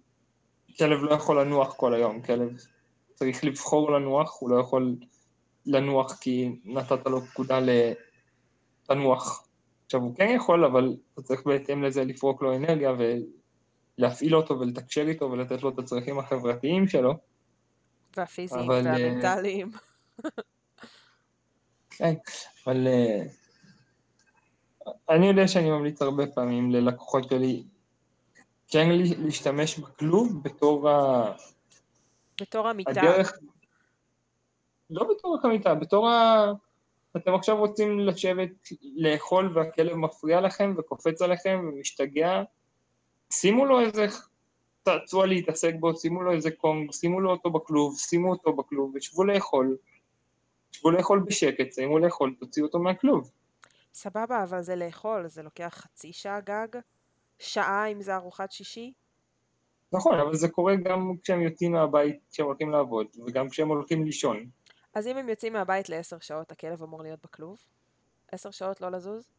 [0.78, 2.48] כלב לא יכול לנוח כל היום, כלב
[3.14, 4.96] צריך לבחור לנוח, הוא לא יכול
[5.66, 7.58] לנוח כי נתת לו פקודה
[8.90, 9.46] לנוח.
[9.86, 12.92] עכשיו הוא כן יכול, אבל אתה צריך בהתאם לזה לפרוק לו אנרגיה
[13.98, 17.14] ולהפעיל אותו ולתקשר איתו ולתת לו את הצרכים החברתיים שלו.
[18.18, 19.70] והפיזיים אבל, אה, והמנטליים.
[21.90, 22.14] כן,
[22.66, 23.22] אבל אה,
[25.10, 27.64] אני יודע שאני ממליץ הרבה פעמים ללקוחות שלי
[28.68, 31.32] כן לה- להשתמש בכלוב בתור ה...
[32.40, 32.90] בתור המיטה.
[32.90, 33.38] הדרך,
[34.90, 36.46] לא בתור המיטה, בתור ה...
[37.16, 38.50] אתם עכשיו רוצים לשבת
[38.96, 42.42] לאכול והכלב מפריע לכם וקופץ עליכם ומשתגע,
[43.32, 44.06] שימו לו איזה
[44.86, 49.24] צעצוע להתעסק בו, שימו לו איזה קונג, שימו לו אותו בכלוב, שימו אותו בכלוב ושבו
[49.24, 49.76] לאכול.
[50.72, 53.30] שבו לאכול בשקט, שימו לאכול, תוציאו אותו מהכלוב.
[53.94, 56.80] סבבה, אבל זה לאכול, זה לוקח חצי שעה גג?
[57.38, 58.92] שעה אם זה ארוחת שישי?
[59.92, 64.46] נכון, אבל זה קורה גם כשהם יוצאים מהבית, כשהם הולכים לעבוד, וגם כשהם הולכים לישון.
[64.94, 67.58] אז אם הם יוצאים מהבית לעשר שעות, הכלב אמור להיות בכלוב?
[68.32, 69.30] עשר שעות לא לזוז?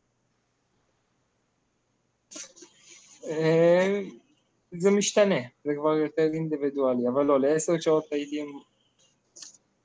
[4.81, 8.45] זה משתנה, זה כבר יותר אינדיבידואלי, אבל לא, לעשר שעות הייתי...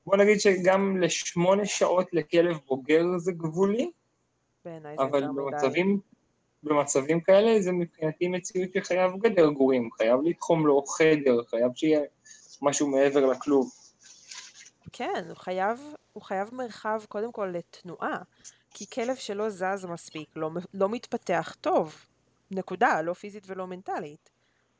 [0.05, 3.91] בוא נגיד שגם לשמונה שעות לכלב בוגר זה גבולי,
[4.97, 5.27] אבל.
[5.27, 5.99] במצבים,
[6.63, 12.01] במצבים כאלה זה מבחינתי מציאות שחייב גדר גורים, חייב לתחום לו חדר, חייב שיהיה
[12.61, 13.71] משהו מעבר לכלוב.
[14.93, 15.79] כן, הוא חייב,
[16.13, 18.17] הוא חייב מרחב קודם כל לתנועה,
[18.69, 22.05] כי כלב שלא זז מספיק, לא, לא מתפתח טוב,
[22.51, 24.32] נקודה, לא פיזית ולא מנטלית.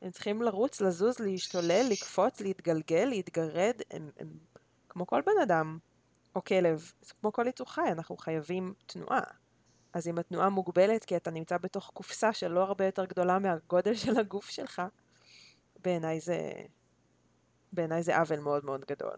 [0.03, 4.27] הם צריכים לרוץ, לזוז, להשתולל, לקפוץ, להתגלגל, להתגרד, הם, הם
[4.89, 5.77] כמו כל בן אדם,
[6.35, 9.23] או כלב, כמו כל יצור חי, אנחנו חייבים תנועה.
[9.93, 14.19] אז אם התנועה מוגבלת כי אתה נמצא בתוך קופסה שלא הרבה יותר גדולה מהגודל של
[14.19, 14.81] הגוף שלך,
[15.79, 16.51] בעיניי זה,
[17.73, 19.17] בעיניי זה עוול מאוד מאוד גדול.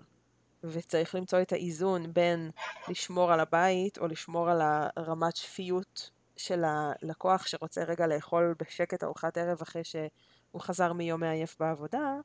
[0.63, 2.51] וצריך למצוא את האיזון בין
[2.87, 9.37] לשמור על הבית או לשמור על הרמת שפיות של הלקוח שרוצה רגע לאכול בשקט ארוחת
[9.37, 9.83] ערב אחרי
[10.55, 12.15] שהוא חזר מיום מעייף בעבודה,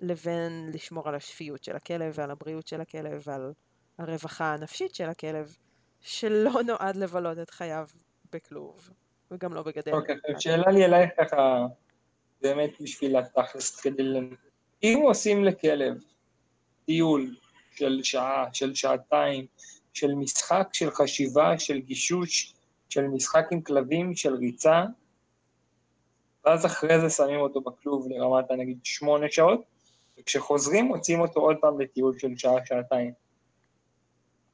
[0.00, 3.52] לבין לשמור על השפיות של הכלב ועל הבריאות של הכלב ועל
[3.98, 5.56] הרווחה הנפשית של הכלב,
[6.00, 7.86] שלא נועד לבלות את חייו
[8.32, 8.90] בכלוב,
[9.30, 9.92] וגם לא בגדר.
[9.92, 11.66] אוקיי, עכשיו שאלה לי אלייך ככה,
[12.42, 14.02] באמת בשביל התכלס, כדי.
[14.82, 16.02] אם עושים לכלב
[16.86, 17.36] טיול
[17.70, 19.46] של שעה, של שעתיים,
[19.92, 22.54] של משחק, של חשיבה, של גישוש,
[22.88, 24.84] של משחק עם כלבים, של ריצה,
[26.44, 29.60] ואז אחרי זה שמים אותו בכלוב לרמת נגיד שמונה שעות,
[30.18, 33.12] וכשחוזרים מוצאים אותו עוד פעם לטיול של שעה, שעתיים.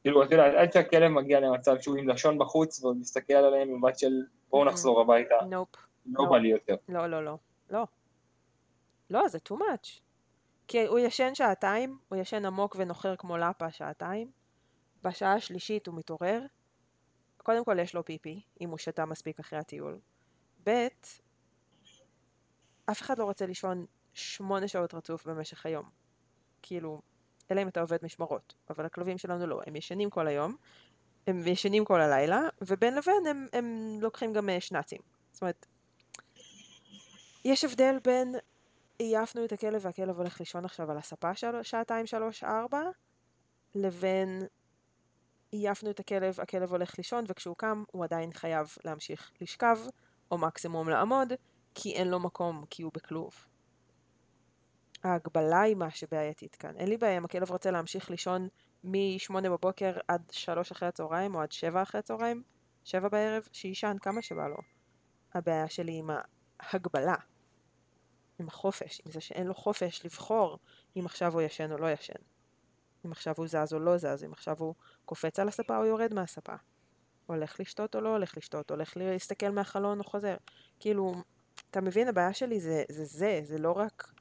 [0.02, 3.98] כאילו, את יודעת, עד שהכלב מגיע למצב שהוא עם לשון בחוץ ועוד מסתכל עליהם במבט
[3.98, 4.12] של
[4.50, 5.68] בואו נחזור הביתה, נופ.
[6.06, 6.30] לא לא.
[6.30, 6.76] בא לי יותר.
[6.88, 7.38] לא, לא, לא.
[7.70, 7.86] לא.
[9.10, 10.00] לא, זה too much.
[10.68, 14.30] כי הוא ישן שעתיים, הוא ישן עמוק ונוחר כמו לאפה שעתיים.
[15.02, 16.42] בשעה השלישית הוא מתעורר.
[17.42, 19.98] קודם כל יש לו פיפי, אם הוא שתה מספיק אחרי הטיול.
[20.66, 20.88] ב',
[22.90, 25.88] אף אחד לא רוצה לישון שמונה שעות רצוף במשך היום.
[26.62, 27.00] כאילו,
[27.50, 28.54] אלא אם אתה עובד משמרות.
[28.70, 30.56] אבל הכלבים שלנו לא, הם ישנים כל היום,
[31.26, 35.00] הם ישנים כל הלילה, ובין לבין הם, הם לוקחים גם אה, שנאצים.
[35.32, 35.66] זאת אומרת,
[37.44, 38.34] יש הבדל בין
[38.98, 41.62] עייפנו את הכלב והכלב הולך לישון עכשיו על הספה של...
[41.62, 42.82] שעתיים, שלוש, ארבע,
[43.74, 44.42] לבין
[45.50, 49.78] עייפנו את הכלב, הכלב הולך לישון וכשהוא קם הוא עדיין חייב להמשיך לשכב,
[50.30, 51.32] או מקסימום לעמוד,
[51.74, 53.46] כי אין לו מקום, כי הוא בכלוב.
[55.04, 56.76] ההגבלה היא מה שבעייתית כאן.
[56.76, 58.48] אין לי בעיה אם הכלב רוצה להמשיך לישון
[58.84, 62.42] מ-8 בבוקר עד 3 אחרי הצהריים או עד 7 אחרי הצהריים,
[62.84, 64.56] 7 בערב, שיישן כמה שבא לו.
[65.34, 66.10] הבעיה שלי עם
[66.60, 67.16] ההגבלה,
[68.38, 70.58] עם החופש, עם זה שאין לו חופש לבחור
[70.96, 72.22] אם עכשיו הוא ישן או לא ישן.
[73.06, 76.14] אם עכשיו הוא זז או לא זז, אם עכשיו הוא קופץ על הספה או יורד
[76.14, 76.54] מהספה.
[77.26, 80.36] הולך לשתות או לא הולך לשתות, הולך להסתכל מהחלון או חוזר.
[80.80, 81.14] כאילו,
[81.70, 84.12] אתה מבין, הבעיה שלי זה זה, זה, זה לא רק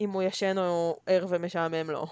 [0.00, 2.06] אם הוא ישן או ער ומשעמם לו.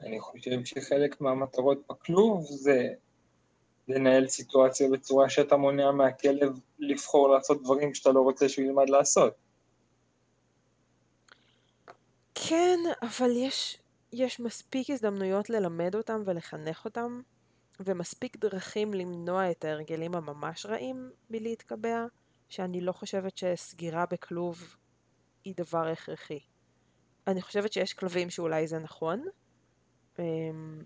[0.00, 2.88] אני חושב שחלק מהמטרות בכלוב זה
[3.88, 9.34] לנהל סיטואציה בצורה שאתה מונע מהכלב לבחור לעשות דברים שאתה לא רוצה שהוא ילמד לעשות.
[12.34, 13.78] כן, אבל יש,
[14.12, 17.20] יש מספיק הזדמנויות ללמד אותם ולחנך אותם,
[17.80, 22.06] ומספיק דרכים למנוע את ההרגלים הממש רעים מלהתקבע,
[22.50, 24.76] שאני לא חושבת שסגירה בכלוב
[25.44, 26.40] היא דבר הכרחי.
[27.26, 29.24] אני חושבת שיש כלבים שאולי זה נכון,
[30.18, 30.82] אמ,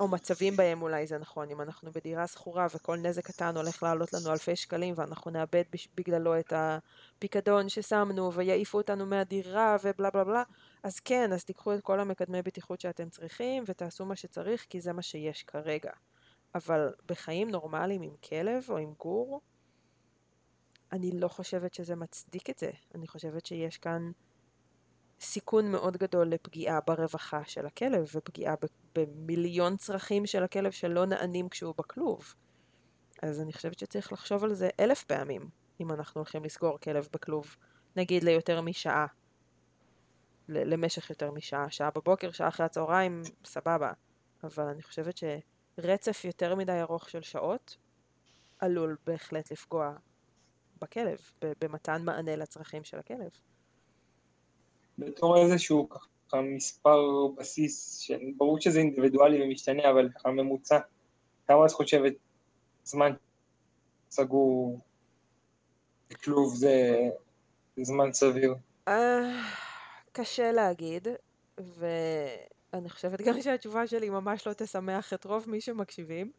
[0.00, 4.12] או מצבים בהם אולי זה נכון, אם אנחנו בדירה שכורה וכל נזק קטן הולך לעלות
[4.12, 5.62] לנו אלפי שקלים ואנחנו נאבד
[5.94, 10.42] בגללו את הפיקדון ששמנו ויעיפו אותנו מהדירה ובלה בלה בלה,
[10.82, 14.92] אז כן, אז תיקחו את כל המקדמי בטיחות שאתם צריכים ותעשו מה שצריך כי זה
[14.92, 15.90] מה שיש כרגע.
[16.54, 19.40] אבל בחיים נורמליים עם כלב או עם גור,
[20.92, 22.70] אני לא חושבת שזה מצדיק את זה.
[22.94, 24.12] אני חושבת שיש כאן
[25.20, 28.54] סיכון מאוד גדול לפגיעה ברווחה של הכלב ופגיעה
[28.94, 32.34] במיליון צרכים של הכלב שלא נענים כשהוא בכלוב.
[33.22, 35.50] אז אני חושבת שצריך לחשוב על זה אלף פעמים
[35.80, 37.56] אם אנחנו הולכים לסגור כלב בכלוב,
[37.96, 39.06] נגיד ליותר משעה.
[40.48, 43.92] למשך יותר משעה, שעה בבוקר, שעה אחרי הצהריים, סבבה.
[44.44, 47.76] אבל אני חושבת שרצף יותר מדי ארוך של שעות
[48.58, 49.96] עלול בהחלט לפגוע
[50.82, 51.18] בכלב,
[51.60, 53.30] במתן מענה לצרכים של הכלב.
[54.98, 60.78] בתור איזשהו ככה מספר בסיס, ברור שזה אינדיבידואלי ומשתנה, אבל ככה ממוצע,
[61.46, 62.12] כמה את חושבת
[62.84, 63.12] זמן
[64.10, 64.80] סגור
[66.10, 66.98] בכלוב זה,
[67.76, 68.54] זה זמן סביר?
[68.88, 68.92] Uh,
[70.12, 71.08] קשה להגיד,
[71.58, 76.32] ואני חושבת גם שהתשובה שלי ממש לא תשמח את רוב מי שמקשיבים,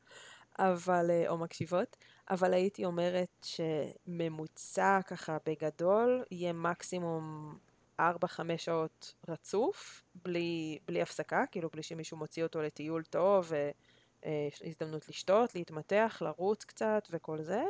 [0.60, 1.98] אבל, אה, או מקשיבות,
[2.30, 7.58] אבל הייתי אומרת שממוצע ככה בגדול יהיה מקסימום
[8.00, 8.04] 4-5
[8.58, 13.52] שעות רצוף, בלי, בלי הפסקה, כאילו בלי שמישהו מוציא אותו לטיול טוב,
[14.26, 17.62] והזדמנות לשתות, להתמתח, לרוץ קצת וכל זה,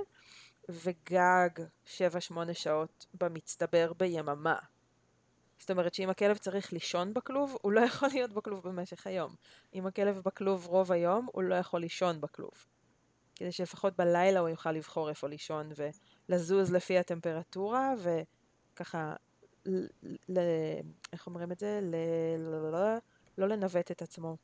[0.70, 1.50] וגג
[1.86, 2.00] 7-8
[2.54, 4.58] שעות במצטבר ביממה.
[5.60, 9.36] זאת אומרת שאם הכלב צריך לישון בכלוב, הוא לא יכול להיות בכלוב במשך היום.
[9.74, 12.66] אם הכלב בכלוב רוב היום, הוא לא יכול לישון בכלוב.
[13.36, 15.70] כדי שלפחות בלילה הוא יוכל לבחור איפה לישון
[16.30, 17.94] ולזוז לפי הטמפרטורה,
[18.74, 19.16] וככה
[20.30, 20.40] ל...
[21.14, 21.80] איך אומרים את זה?
[21.82, 21.96] ל...
[22.72, 22.98] לא,
[23.38, 24.38] לא לנווט את עצמו.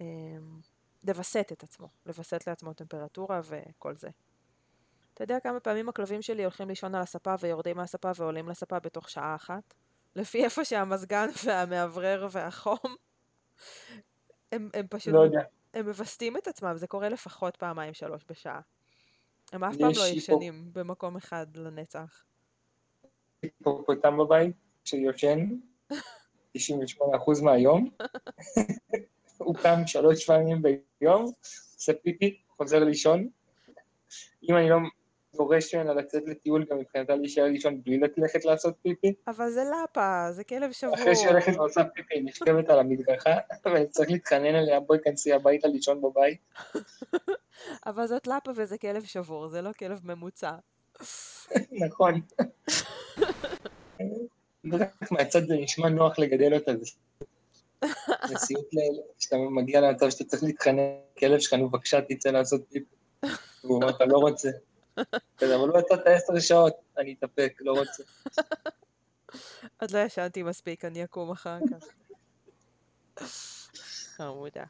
[0.00, 0.60] אמ,
[1.04, 1.88] לווסת את עצמו.
[2.06, 4.08] לווסת לעצמו טמפרטורה וכל זה.
[5.14, 9.10] אתה יודע כמה פעמים הכלבים שלי הולכים לישון על הספה ויורדים מהספה ועולים לספה בתוך
[9.10, 9.74] שעה אחת?
[10.16, 12.96] לפי איפה שהמזגן והמאוורר והחום.
[14.52, 15.14] הם, הם פשוט...
[15.14, 15.42] לא יודע.
[15.74, 18.60] הם מווסתים את עצמם, זה קורה לפחות פעמיים שלוש בשעה.
[19.52, 22.24] הם אף פעם לא ישנים במקום אחד לנצח.
[23.42, 25.38] היפופוטם בבית שיושן
[25.92, 26.62] 98%
[27.42, 27.90] מהיום,
[29.38, 31.32] הוא קם שלוש פעמים ביום,
[31.74, 33.28] עושה פיפי, חוזר לישון.
[34.50, 34.76] אם אני לא
[35.40, 39.14] דורש ממנה לצאת לטיול, גם מבחינתה להישאר לישון בלי ללכת לעשות פיפי.
[39.26, 40.94] אבל זה לאפה, זה כלב שבור.
[40.94, 45.32] אחרי שהיא הולכת ועושה פיפי, היא נשכבת על המדרכה, ואני צריך להתחנן עליה, בואי כנסי
[45.32, 46.38] הביתה לישון בבית.
[47.86, 50.52] אבל זאת לאפה וזה כלב שבור, זה לא כלב ממוצע.
[51.86, 52.20] נכון.
[55.10, 56.72] מהצד זה נשמע נוח לגדל אותה.
[58.28, 58.68] זה סיוט
[59.18, 60.82] כשאתה מגיע למצב שאתה צריך להתחנן,
[61.18, 62.94] כלב שלך, נו בבקשה תצא לעשות פיפי.
[63.64, 64.50] והוא אומר, אתה לא רוצה.
[65.38, 68.02] אבל לא יצאת עשר שעות, אני אתאפק, לא רוצה.
[69.80, 71.86] עוד לא ישנתי מספיק, אני אקום אחר כך.
[74.16, 74.64] חמודה.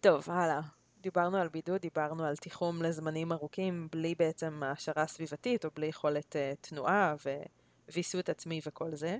[0.00, 0.60] טוב, הלאה.
[1.00, 6.36] דיברנו על בידוד, דיברנו על תיחום לזמנים ארוכים בלי בעצם העשרה סביבתית או בלי יכולת
[6.36, 7.14] uh, תנועה
[7.92, 9.18] וויסות עצמי וכל זה.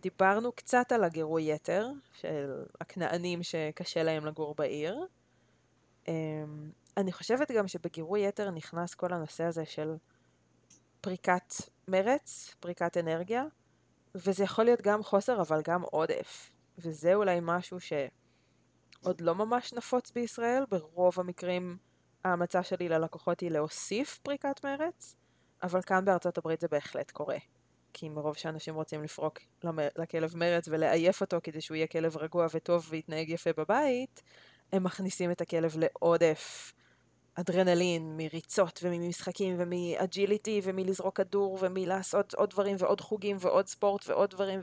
[0.00, 5.06] דיברנו קצת על הגירוי יתר של הכנענים שקשה להם לגור בעיר.
[6.06, 6.08] Um,
[6.96, 9.96] אני חושבת גם שבגירוי יתר נכנס כל הנושא הזה של
[11.00, 11.54] פריקת
[11.88, 13.44] מרץ, פריקת אנרגיה,
[14.14, 16.50] וזה יכול להיות גם חוסר אבל גם עודף.
[16.78, 21.76] וזה אולי משהו שעוד לא ממש נפוץ בישראל, ברוב המקרים
[22.24, 25.16] ההמלצה שלי ללקוחות היא להוסיף פריקת מרץ,
[25.62, 27.38] אבל כאן בארצות הברית זה בהחלט קורה.
[27.92, 29.38] כי מרוב שאנשים רוצים לפרוק
[29.98, 34.22] לכלב מרץ ולעייף אותו כדי שהוא יהיה כלב רגוע וטוב ויתנהג יפה בבית,
[34.72, 36.72] הם מכניסים את הכלב לעודף
[37.34, 44.30] אדרנלין מריצות וממשחקים ומ agility ומלזרוק כדור ומלעשות עוד דברים ועוד חוגים ועוד ספורט ועוד
[44.30, 44.60] דברים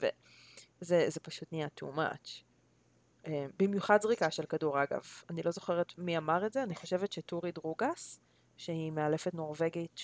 [0.81, 2.43] וזה פשוט נהיה too much.
[3.27, 5.01] אה, במיוחד זריקה של כדור אגב.
[5.29, 8.19] אני לא זוכרת מי אמר את זה, אני חושבת שטורי דרוגס,
[8.57, 10.01] שהיא מאלפת נורבגית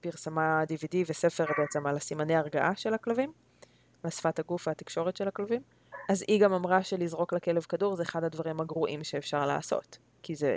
[0.00, 3.32] שפרסמה DVD וספר בעצם על הסימני הרגעה של הכלבים,
[4.02, 5.62] על שפת הגוף והתקשורת של הכלבים.
[6.08, 9.98] אז היא גם אמרה שלזרוק לכלב כדור זה אחד הדברים הגרועים שאפשר לעשות.
[10.22, 10.56] כי זה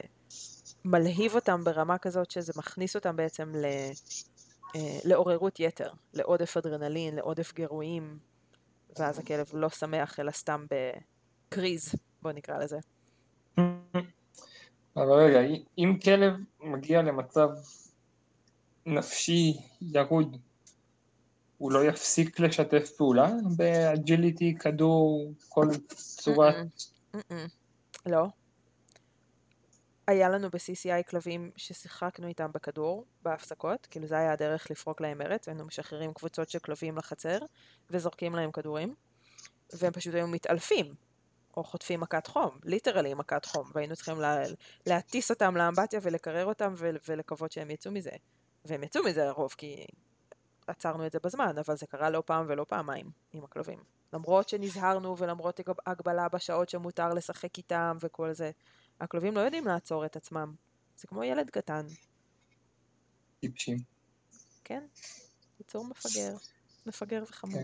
[0.86, 3.66] מלהיב אותם ברמה כזאת שזה מכניס אותם בעצם ל...
[4.76, 8.18] אה, לעוררות יתר, לעודף אדרנלין, לעודף גירויים,
[9.00, 12.78] ואז הכלב לא שמח אלא סתם בקריז, בוא נקרא לזה.
[14.98, 15.40] אבל רגע,
[15.78, 17.50] אם כלב מגיע למצב
[18.86, 20.38] נפשי ירוד,
[21.58, 26.56] הוא לא יפסיק לשתף פעולה ב agility, כדור, כל צורת...
[28.06, 28.28] לא.
[30.08, 35.48] היה לנו ב-CCI כלבים ששיחקנו איתם בכדור בהפסקות, כאילו זה היה הדרך לפרוק להם מרץ,
[35.48, 37.38] היינו משחררים קבוצות של כלבים לחצר
[37.90, 38.96] וזורקים להם כדורים,
[39.74, 40.96] והם פשוט היו מתעלפים,
[41.58, 44.44] או חוטפים מכת חום, ליטרלי מכת חום, והיינו צריכים לה,
[44.86, 46.74] להטיס אותם לאמבטיה ולקרר אותם
[47.08, 48.12] ולקוות שהם יצאו מזה.
[48.66, 49.86] והם יצאו מזה לרוב, כי
[50.68, 53.80] עצרנו את זה בזמן, אבל זה קרה לא פעם ולא פעמיים עם הכלבים.
[54.14, 58.52] למרות שנזהרנו ולמרות הגבלה בשעות שמותר לשחק איתם וכל זה,
[59.04, 60.54] הכלבים לא יודעים לעצור את עצמם.
[60.98, 61.86] זה כמו ילד קטן.
[63.40, 63.78] טיפשים.
[64.64, 64.84] כן,
[65.60, 66.36] יצור מפגר.
[66.86, 67.62] מפגר וחמור.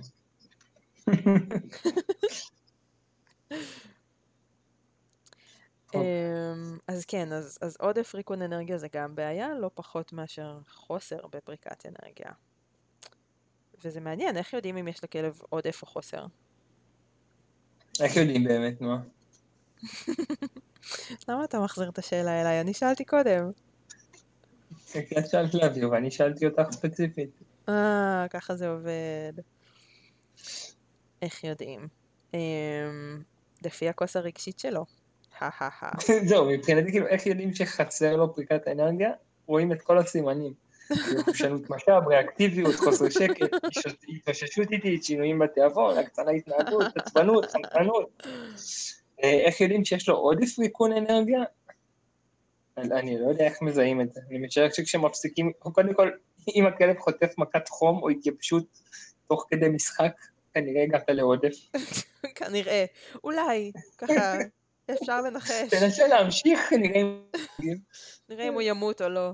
[5.92, 6.00] כן.
[6.00, 11.28] אמ, אז כן, אז, אז עודף ריקון אנרגיה זה גם בעיה, לא פחות מאשר חוסר
[11.28, 12.32] בפריקת אנרגיה.
[13.84, 16.26] וזה מעניין, איך יודעים אם יש לכלב עודף או חוסר?
[18.00, 19.00] איך יודעים באמת, נועה?
[21.28, 22.62] למה אתה מחזיר את השאלה אליי?
[22.62, 23.52] אני שאלתי קודם.
[24.92, 27.30] כי את שאלת להעביר ואני שאלתי אותך ספציפית.
[27.70, 29.34] אה, ככה זה עובד.
[31.22, 31.88] איך יודעים?
[32.34, 32.40] אמ,
[33.66, 34.86] לפי הכוס הרגשית שלו.
[36.30, 39.12] זהו, מבחינתי כאילו איך יודעים שחסר לו פריקת האנרגיה?
[39.48, 40.54] רואים את כל הסימנים.
[40.90, 43.50] כאילו, חושנות משאב, ריאקטיביות, חוסר שקט,
[44.10, 48.24] התאוששות איטית, שינויים בתיאבון, הקצנה התנהגות, עצבנות, חנקנות.
[49.24, 51.40] אה, איך יודעים שיש לו עודף ריקון אנרגיה?
[52.78, 54.22] אני לא יודע איך מזהים את זה.
[54.30, 56.12] אני משער שכשמפסיקים, קודם כל,
[56.56, 58.66] אם הכלב חוטף מכת חום או התייבשות
[59.28, 60.12] תוך כדי משחק,
[60.54, 61.56] כנראה הגעת לעודף.
[62.36, 62.86] כנראה.
[63.24, 64.38] אולי, ככה,
[64.92, 65.70] אפשר לנחש.
[65.70, 67.22] תנסה להמשיך, נראה אם...
[68.30, 69.32] נראה אם הוא ימות או לא.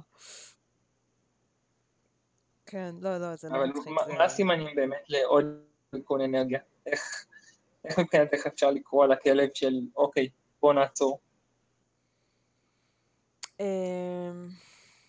[2.66, 3.84] כן, לא, לא, זה לא אבל מצחיק.
[4.08, 5.46] זה- מה הסימנים באמת לעוד
[5.94, 6.60] ריקון אנרגיה?
[6.86, 7.26] איך
[7.86, 10.30] איך מבחינתך אפשר לקרוא לכלב של, אוקיי,
[10.62, 11.20] בוא נעצור?
[13.60, 14.48] אמ,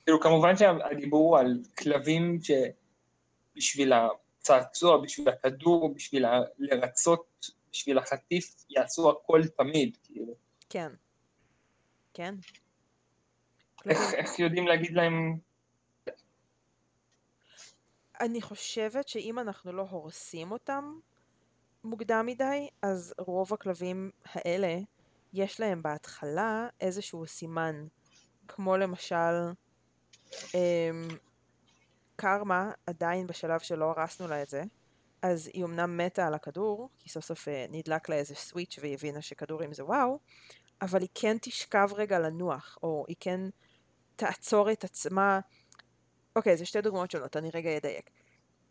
[0.04, 6.24] כאילו, כמובן שהדיבור הוא על כלבים שבשביל הצעצוע, בשביל הכדור, בשביל
[6.58, 10.34] לרצות, בשביל החטיף, יעשו הכל תמיד, כאילו.
[10.68, 10.92] כן.
[12.14, 12.34] כן.
[13.90, 15.38] איך, איך יודעים להגיד להם,
[18.20, 20.98] אני חושבת שאם אנחנו לא הורסים אותם
[21.86, 24.78] מוקדם מדי, אז רוב הכלבים האלה,
[25.32, 27.86] יש להם בהתחלה איזשהו סימן,
[28.48, 29.52] כמו למשל,
[30.54, 31.08] אמ,
[32.16, 34.62] קרמה עדיין בשלב שלא הרסנו לה את זה,
[35.22, 38.94] אז היא אמנם מתה על הכדור, כי סוף סוף אה, נדלק לה איזה סוויץ' והיא
[38.94, 40.18] הבינה שכדורים זה וואו,
[40.82, 43.40] אבל היא כן תשכב רגע לנוח, או היא כן
[44.16, 45.40] תעצור את עצמה.
[46.36, 48.10] אוקיי, זה שתי דוגמאות שונות, אני רגע אדייק.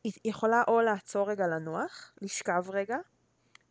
[0.06, 2.97] היא יכולה או לעצור רגע לנוח, לשכב רגע,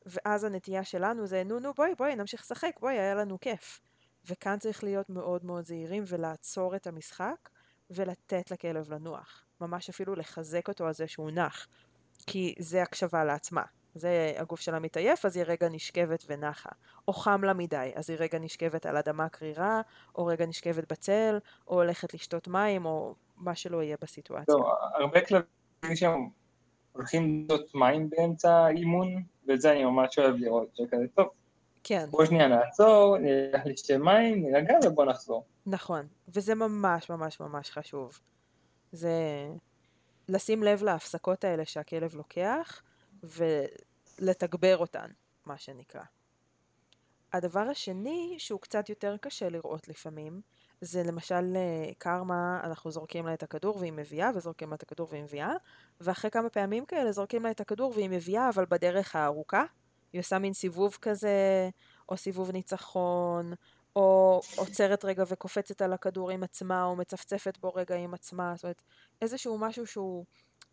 [0.07, 3.81] ואז הנטייה שלנו זה נו נו בואי בואי נמשיך לשחק, בואי היה לנו כיף.
[4.27, 7.49] וכאן צריך להיות מאוד מאוד זהירים ולעצור את המשחק
[7.91, 9.45] ולתת לכלב לנוח.
[9.61, 11.67] ממש אפילו לחזק אותו על זה שהוא נח.
[12.27, 13.63] כי זה הקשבה לעצמה.
[13.95, 16.71] זה הגוף שלה מתעייף, אז היא רגע נשכבת ונחה.
[17.09, 19.81] או חם לה מדי, אז היא רגע נשכבת על אדמה קרירה,
[20.15, 24.55] או רגע נשכבת בצל, או הולכת לשתות מים, או מה שלא יהיה בסיטואציה.
[24.55, 25.64] לא, הרבה כלבים
[25.95, 26.29] שם
[26.93, 31.29] הולכים לשתות מים באמצע האימון, ואת זה אני ממש אוהב לראות, שכזה, טוב,
[31.85, 35.45] כן, בוא שנייה נעצור, נלך לשתי מים, נירגע ובוא נחזור.
[35.67, 36.07] נכון.
[36.29, 38.21] וזה ממש ממש ממש חשוב.
[38.93, 39.13] זה
[40.29, 42.83] לשים לב להפסקות האלה שהכלב לוקח,
[43.23, 45.07] ולתגבר אותן,
[45.47, 46.03] מה שנקרא.
[47.33, 50.41] הדבר השני, שהוא קצת יותר קשה לראות לפעמים,
[50.81, 55.09] זה למשל אה, קרמה, אנחנו זורקים לה את הכדור והיא מביאה, וזורקים לה את הכדור
[55.11, 55.53] והיא מביאה,
[56.01, 59.65] ואחרי כמה פעמים כאלה זורקים לה את הכדור והיא מביאה, אבל בדרך הארוכה.
[60.13, 61.71] היא עושה מין סיבוב כזה,
[62.09, 63.53] או סיבוב ניצחון,
[63.97, 68.65] או עוצרת רגע וקופצת על הכדור עם עצמה, או מצפצפת בו רגע עם עצמה, זאת
[68.65, 68.83] אומרת,
[69.23, 70.25] איזשהו משהו שהוא,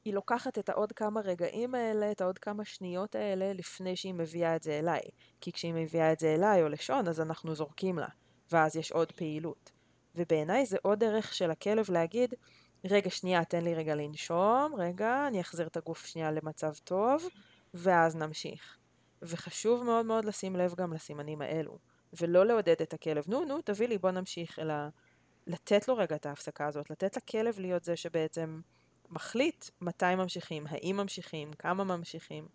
[0.05, 4.55] היא לוקחת את העוד כמה רגעים האלה, את העוד כמה שניות האלה, לפני שהיא מביאה
[4.55, 5.01] את זה אליי.
[5.41, 8.07] כי כשהיא מביאה את זה אליי או לשון, אז אנחנו זורקים לה,
[8.51, 9.71] ואז יש עוד פעילות.
[10.15, 12.33] ובעיניי זה עוד דרך של הכלב להגיד,
[12.85, 17.27] רגע, שנייה, תן לי רגע לנשום, רגע, אני אחזיר את הגוף שנייה למצב טוב,
[17.73, 18.77] ואז נמשיך.
[19.21, 21.77] וחשוב מאוד מאוד לשים לב גם לסימנים האלו,
[22.21, 24.73] ולא לעודד את הכלב, נו, נו, תביא לי, בוא נמשיך, אלא
[25.47, 28.61] לתת לו רגע את ההפסקה הזאת, לתת לכלב להיות זה שבעצם
[29.09, 32.47] מחליט מתי ממשיכים, האם ממשיכים, כמה ממשיכים.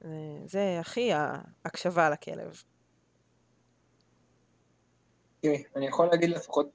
[0.00, 0.08] זה-
[0.46, 2.62] זה הכי ההקשבה לכלב.
[5.44, 6.70] תראי, אני יכול להגיד לפחות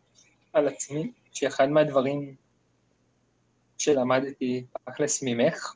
[0.53, 2.36] על עצמי, שאחד מהדברים
[3.78, 5.76] שלמדתי תכלס ממך,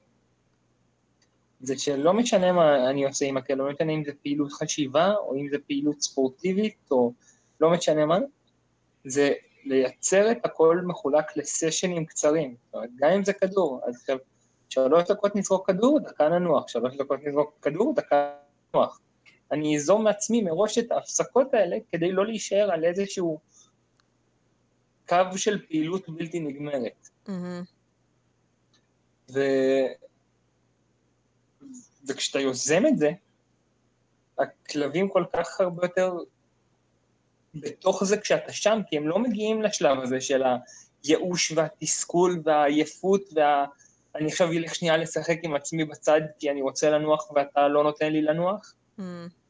[1.62, 5.36] זה שלא משנה מה אני עושה עם הכלב, לא משנה אם זה פעילות חשיבה, או
[5.36, 7.14] אם זה פעילות ספורטיבית, או
[7.60, 8.18] לא משנה מה,
[9.06, 9.34] זה
[9.66, 12.56] לייצר את הכל מחולק לסשנים קצרים.
[12.66, 14.18] זאת אומרת, גם אם זה כדור, אז עכשיו,
[14.70, 18.34] שלוש דקות נזרוק כדור, דקה ננוח, שלוש דקות נזרוק כדור, דקה
[18.74, 19.00] ננוח.
[19.54, 23.40] אני אזום מעצמי מראש את ההפסקות האלה, כדי לא להישאר על איזשהו
[25.08, 27.10] קו של פעילות בלתי נגמרת.
[27.28, 27.64] מהמם.
[29.34, 29.40] ו...
[32.08, 33.12] וכשאתה יוזם את זה,
[34.40, 36.14] הכלבים כל כך הרבה יותר
[37.56, 40.44] בתוך זה כשאתה שם, כי הם לא מגיעים לשלב הזה של
[41.04, 43.66] הייאוש והתסכול והעייפות וה...
[44.16, 48.12] אני עכשיו אלך שנייה לשחק עם עצמי בצד כי אני רוצה לנוח ואתה לא נותן
[48.12, 48.76] לי לנוח.
[48.98, 49.43] מהמם.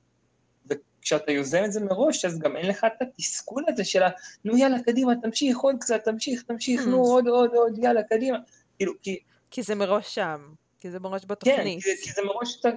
[1.03, 4.09] וכשאתה יוזם את זה מראש, אז גם אין לך את התסכול הזה של ה...
[4.45, 8.37] נו יאללה, קדימה, תמשיך עוד קצת, תמשיך, תמשיך, נו עוד, עוד, עוד, יאללה, קדימה.
[8.77, 9.19] כאילו, כי
[9.51, 11.83] כי זה מראש שם, כי זה מראש כן, בתוכנית.
[11.83, 12.69] כי, כי זה מראש, אתה,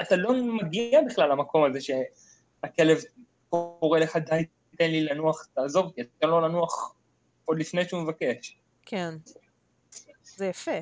[0.00, 2.98] אתה לא מגיע בכלל למקום הזה שהכלב
[3.50, 4.44] קורא לך, די,
[4.78, 6.94] תן לי לנוח, תעזוב אותי, תן לו לנוח
[7.44, 8.58] עוד לפני שהוא מבקש.
[8.86, 9.14] כן.
[10.22, 10.78] זה יפה.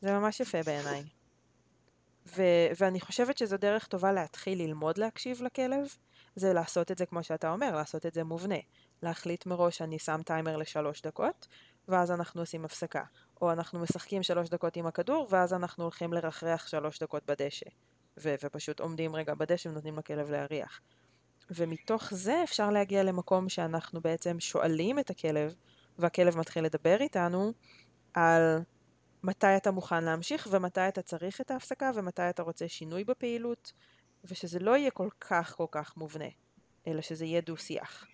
[0.00, 1.02] זה ממש יפה בעיניי.
[2.36, 5.86] ו- ואני חושבת שזו דרך טובה להתחיל ללמוד להקשיב לכלב,
[6.36, 8.58] זה לעשות את זה כמו שאתה אומר, לעשות את זה מובנה.
[9.02, 11.46] להחליט מראש שאני שם טיימר לשלוש דקות,
[11.88, 13.02] ואז אנחנו עושים הפסקה.
[13.42, 17.66] או אנחנו משחקים שלוש דקות עם הכדור, ואז אנחנו הולכים לרחרח שלוש דקות בדשא.
[18.18, 20.80] ו- ופשוט עומדים רגע בדשא ונותנים לכלב להריח.
[21.50, 25.54] ומתוך זה אפשר להגיע למקום שאנחנו בעצם שואלים את הכלב,
[25.98, 27.52] והכלב מתחיל לדבר איתנו
[28.14, 28.60] על
[29.24, 33.72] מתי אתה מוכן להמשיך ומתי אתה צריך את ההפסקה ומתי אתה רוצה שינוי בפעילות,
[34.24, 36.28] ושזה לא יהיה כל כך כל כך מובנה,
[36.86, 38.06] אלא שזה יהיה דו-שיח.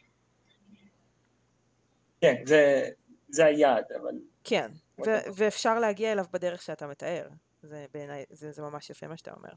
[2.21, 2.91] כן, זה,
[3.29, 4.71] זה היעד, אבל כן,
[5.07, 7.29] ו- ואפשר להגיע אליו בדרך שאתה מתאר.
[7.63, 9.53] זה בעיניי, זה, זה ממש יפה מה שאתה אומר.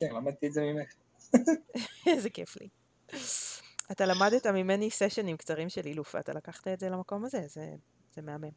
[0.00, 0.94] כן, למדתי את זה ממך.
[2.06, 2.68] איזה כיף לי.
[3.92, 7.74] אתה למדת ממני סשנים קצרים של אילוף, ואתה לקחת את זה למקום הזה, זה,
[8.14, 8.50] זה מהמם.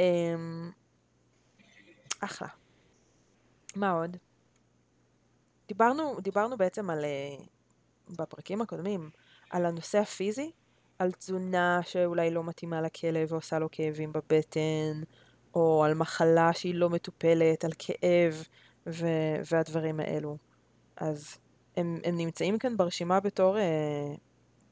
[0.00, 0.70] אמ,
[2.20, 2.48] אחלה.
[3.76, 4.16] מה עוד?
[5.68, 7.44] דיברנו, דיברנו בעצם על, אה,
[8.16, 9.10] בפרקים הקודמים,
[9.50, 10.50] על הנושא הפיזי,
[10.98, 15.02] על תזונה שאולי לא מתאימה לכלב ועושה לו כאבים בבטן,
[15.54, 18.46] או על מחלה שהיא לא מטופלת, על כאב
[18.86, 20.36] ו- והדברים האלו.
[20.96, 21.38] אז
[21.76, 24.14] הם, הם נמצאים כאן ברשימה בתור אה,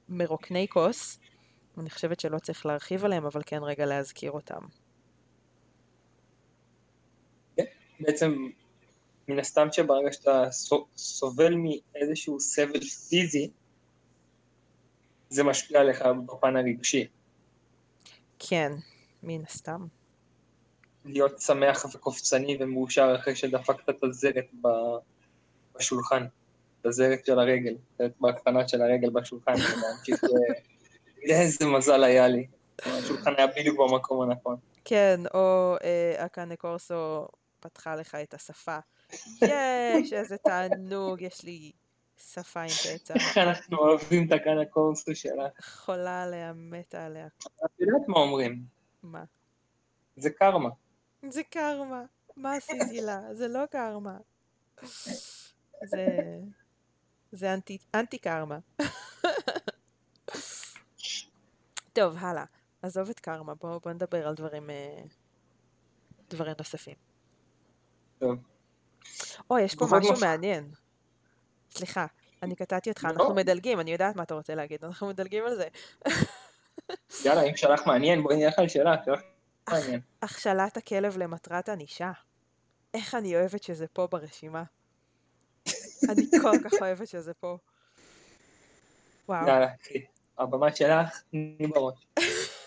[0.09, 1.19] מרוקני כוס.
[1.79, 4.61] אני חושבת שלא צריך להרחיב עליהם, אבל כן רגע להזכיר אותם.
[8.01, 8.49] בעצם,
[9.29, 13.51] מן הסתם שברגע שאתה סו- סובל מאיזשהו סבל פיזי,
[15.29, 17.07] זה משפיע עליך בפן הרגשי.
[18.39, 18.73] כן,
[19.23, 19.87] מן הסתם.
[21.05, 24.47] להיות שמח וקופצני ומאושר אחרי שדפקת את הזרת
[25.75, 26.27] בשולחן,
[26.81, 27.75] את הזרת של הרגל,
[28.05, 30.25] את בקטנה של הרגל בשולחן, ולהמשיך
[31.35, 32.47] איזה מזל היה לי.
[32.83, 34.57] השולחן היה בדיוק במקום הנכון.
[34.85, 37.29] כן, או אה, אקנה קורסו
[37.61, 38.79] פתחה לך את השפה.
[39.43, 41.73] יש, איזה תענוג, יש לי
[42.17, 43.15] שפה עם פצע.
[43.15, 45.49] איך אנחנו אוהבים את הגן הקורסו שלה.
[45.63, 47.27] חולה עליה, מתה עליה.
[47.27, 48.65] את יודעת מה אומרים?
[49.03, 49.25] מה?
[50.17, 50.71] זה קרמה.
[51.29, 52.03] זה קרמה.
[52.37, 53.21] מה עשיתי לה?
[53.33, 54.17] זה לא קרמה.
[55.85, 56.07] זה...
[57.33, 58.59] זה אנטי, אנטי קרמה.
[61.97, 62.45] טוב, הלאה.
[62.83, 64.99] עזוב את קרמה, בואו בוא נדבר על דברים, אה,
[66.31, 66.95] דברים נוספים.
[68.19, 68.37] טוב.
[69.51, 70.71] אוי, יש פה משהו מפ- מעניין.
[71.71, 72.07] סליחה,
[72.43, 73.11] אני קטעתי אותך, לא.
[73.11, 75.69] אנחנו מדלגים, אני יודעת מה אתה רוצה להגיד, אנחנו מדלגים על זה.
[77.25, 79.21] יאללה, אם שלח מעניין, בואי נלך על שאלה, שלח
[79.71, 80.01] מעניין.
[80.23, 82.13] הכשלת הכלב למטרת ענישה.
[82.95, 84.63] איך אני אוהבת שזה פה ברשימה.
[86.11, 87.59] אני כל כך אוהבת שזה פה.
[89.29, 89.47] וואו.
[89.49, 89.69] יאללה.
[90.39, 92.07] הבמה שלך, תני בראש.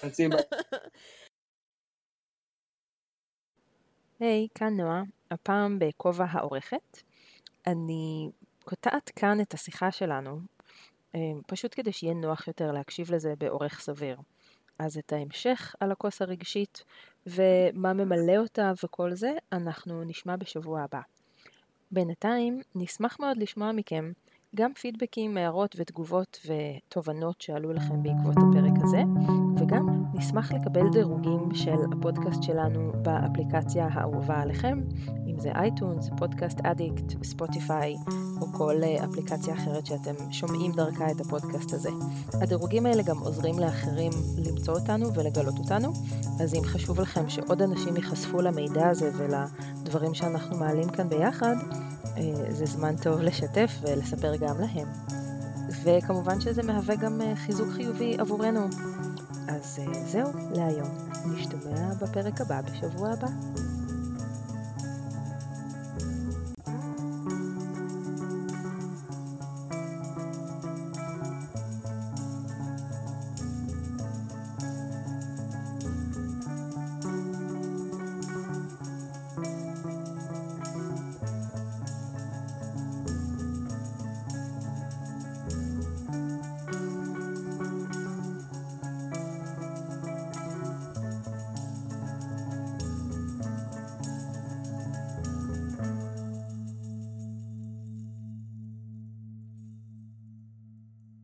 [0.01, 0.33] תמציא ב...
[4.19, 6.97] היי, כאן נועה, הפעם בכובע העורכת.
[7.67, 8.29] אני
[8.63, 10.39] קוטעת כאן את השיחה שלנו,
[11.15, 14.17] אה, פשוט כדי שיהיה נוח יותר להקשיב לזה באורך סביר.
[14.79, 16.83] אז את ההמשך על הכוס הרגשית
[17.27, 21.01] ומה ממלא אותה וכל זה, אנחנו נשמע בשבוע הבא.
[21.91, 24.11] בינתיים, נשמח מאוד לשמוע מכם
[24.55, 29.01] גם פידבקים, הערות ותגובות ותובנות שעלו לכם בעקבות הפרק הזה,
[29.59, 34.81] וגם נשמח לקבל דירוגים של הפודקאסט שלנו באפליקציה האהובה עליכם,
[35.27, 37.95] אם זה אייטונס, פודקאסט אדיקט, ספוטיפיי
[38.41, 41.89] או כל אה, אפליקציה אחרת שאתם שומעים דרכה את הפודקאסט הזה.
[42.33, 45.93] הדירוגים האלה גם עוזרים לאחרים למצוא אותנו ולגלות אותנו,
[46.41, 51.55] אז אם חשוב לכם שעוד אנשים ייחשפו למידע הזה ולדברים שאנחנו מעלים כאן ביחד,
[52.49, 54.87] זה זמן טוב לשתף ולספר גם להם.
[55.83, 58.67] וכמובן שזה מהווה גם אה, חיזוק חיובי עבורנו.
[59.47, 60.89] אז זהו להיום,
[61.25, 63.27] נשתמע בפרק הבא בשבוע הבא.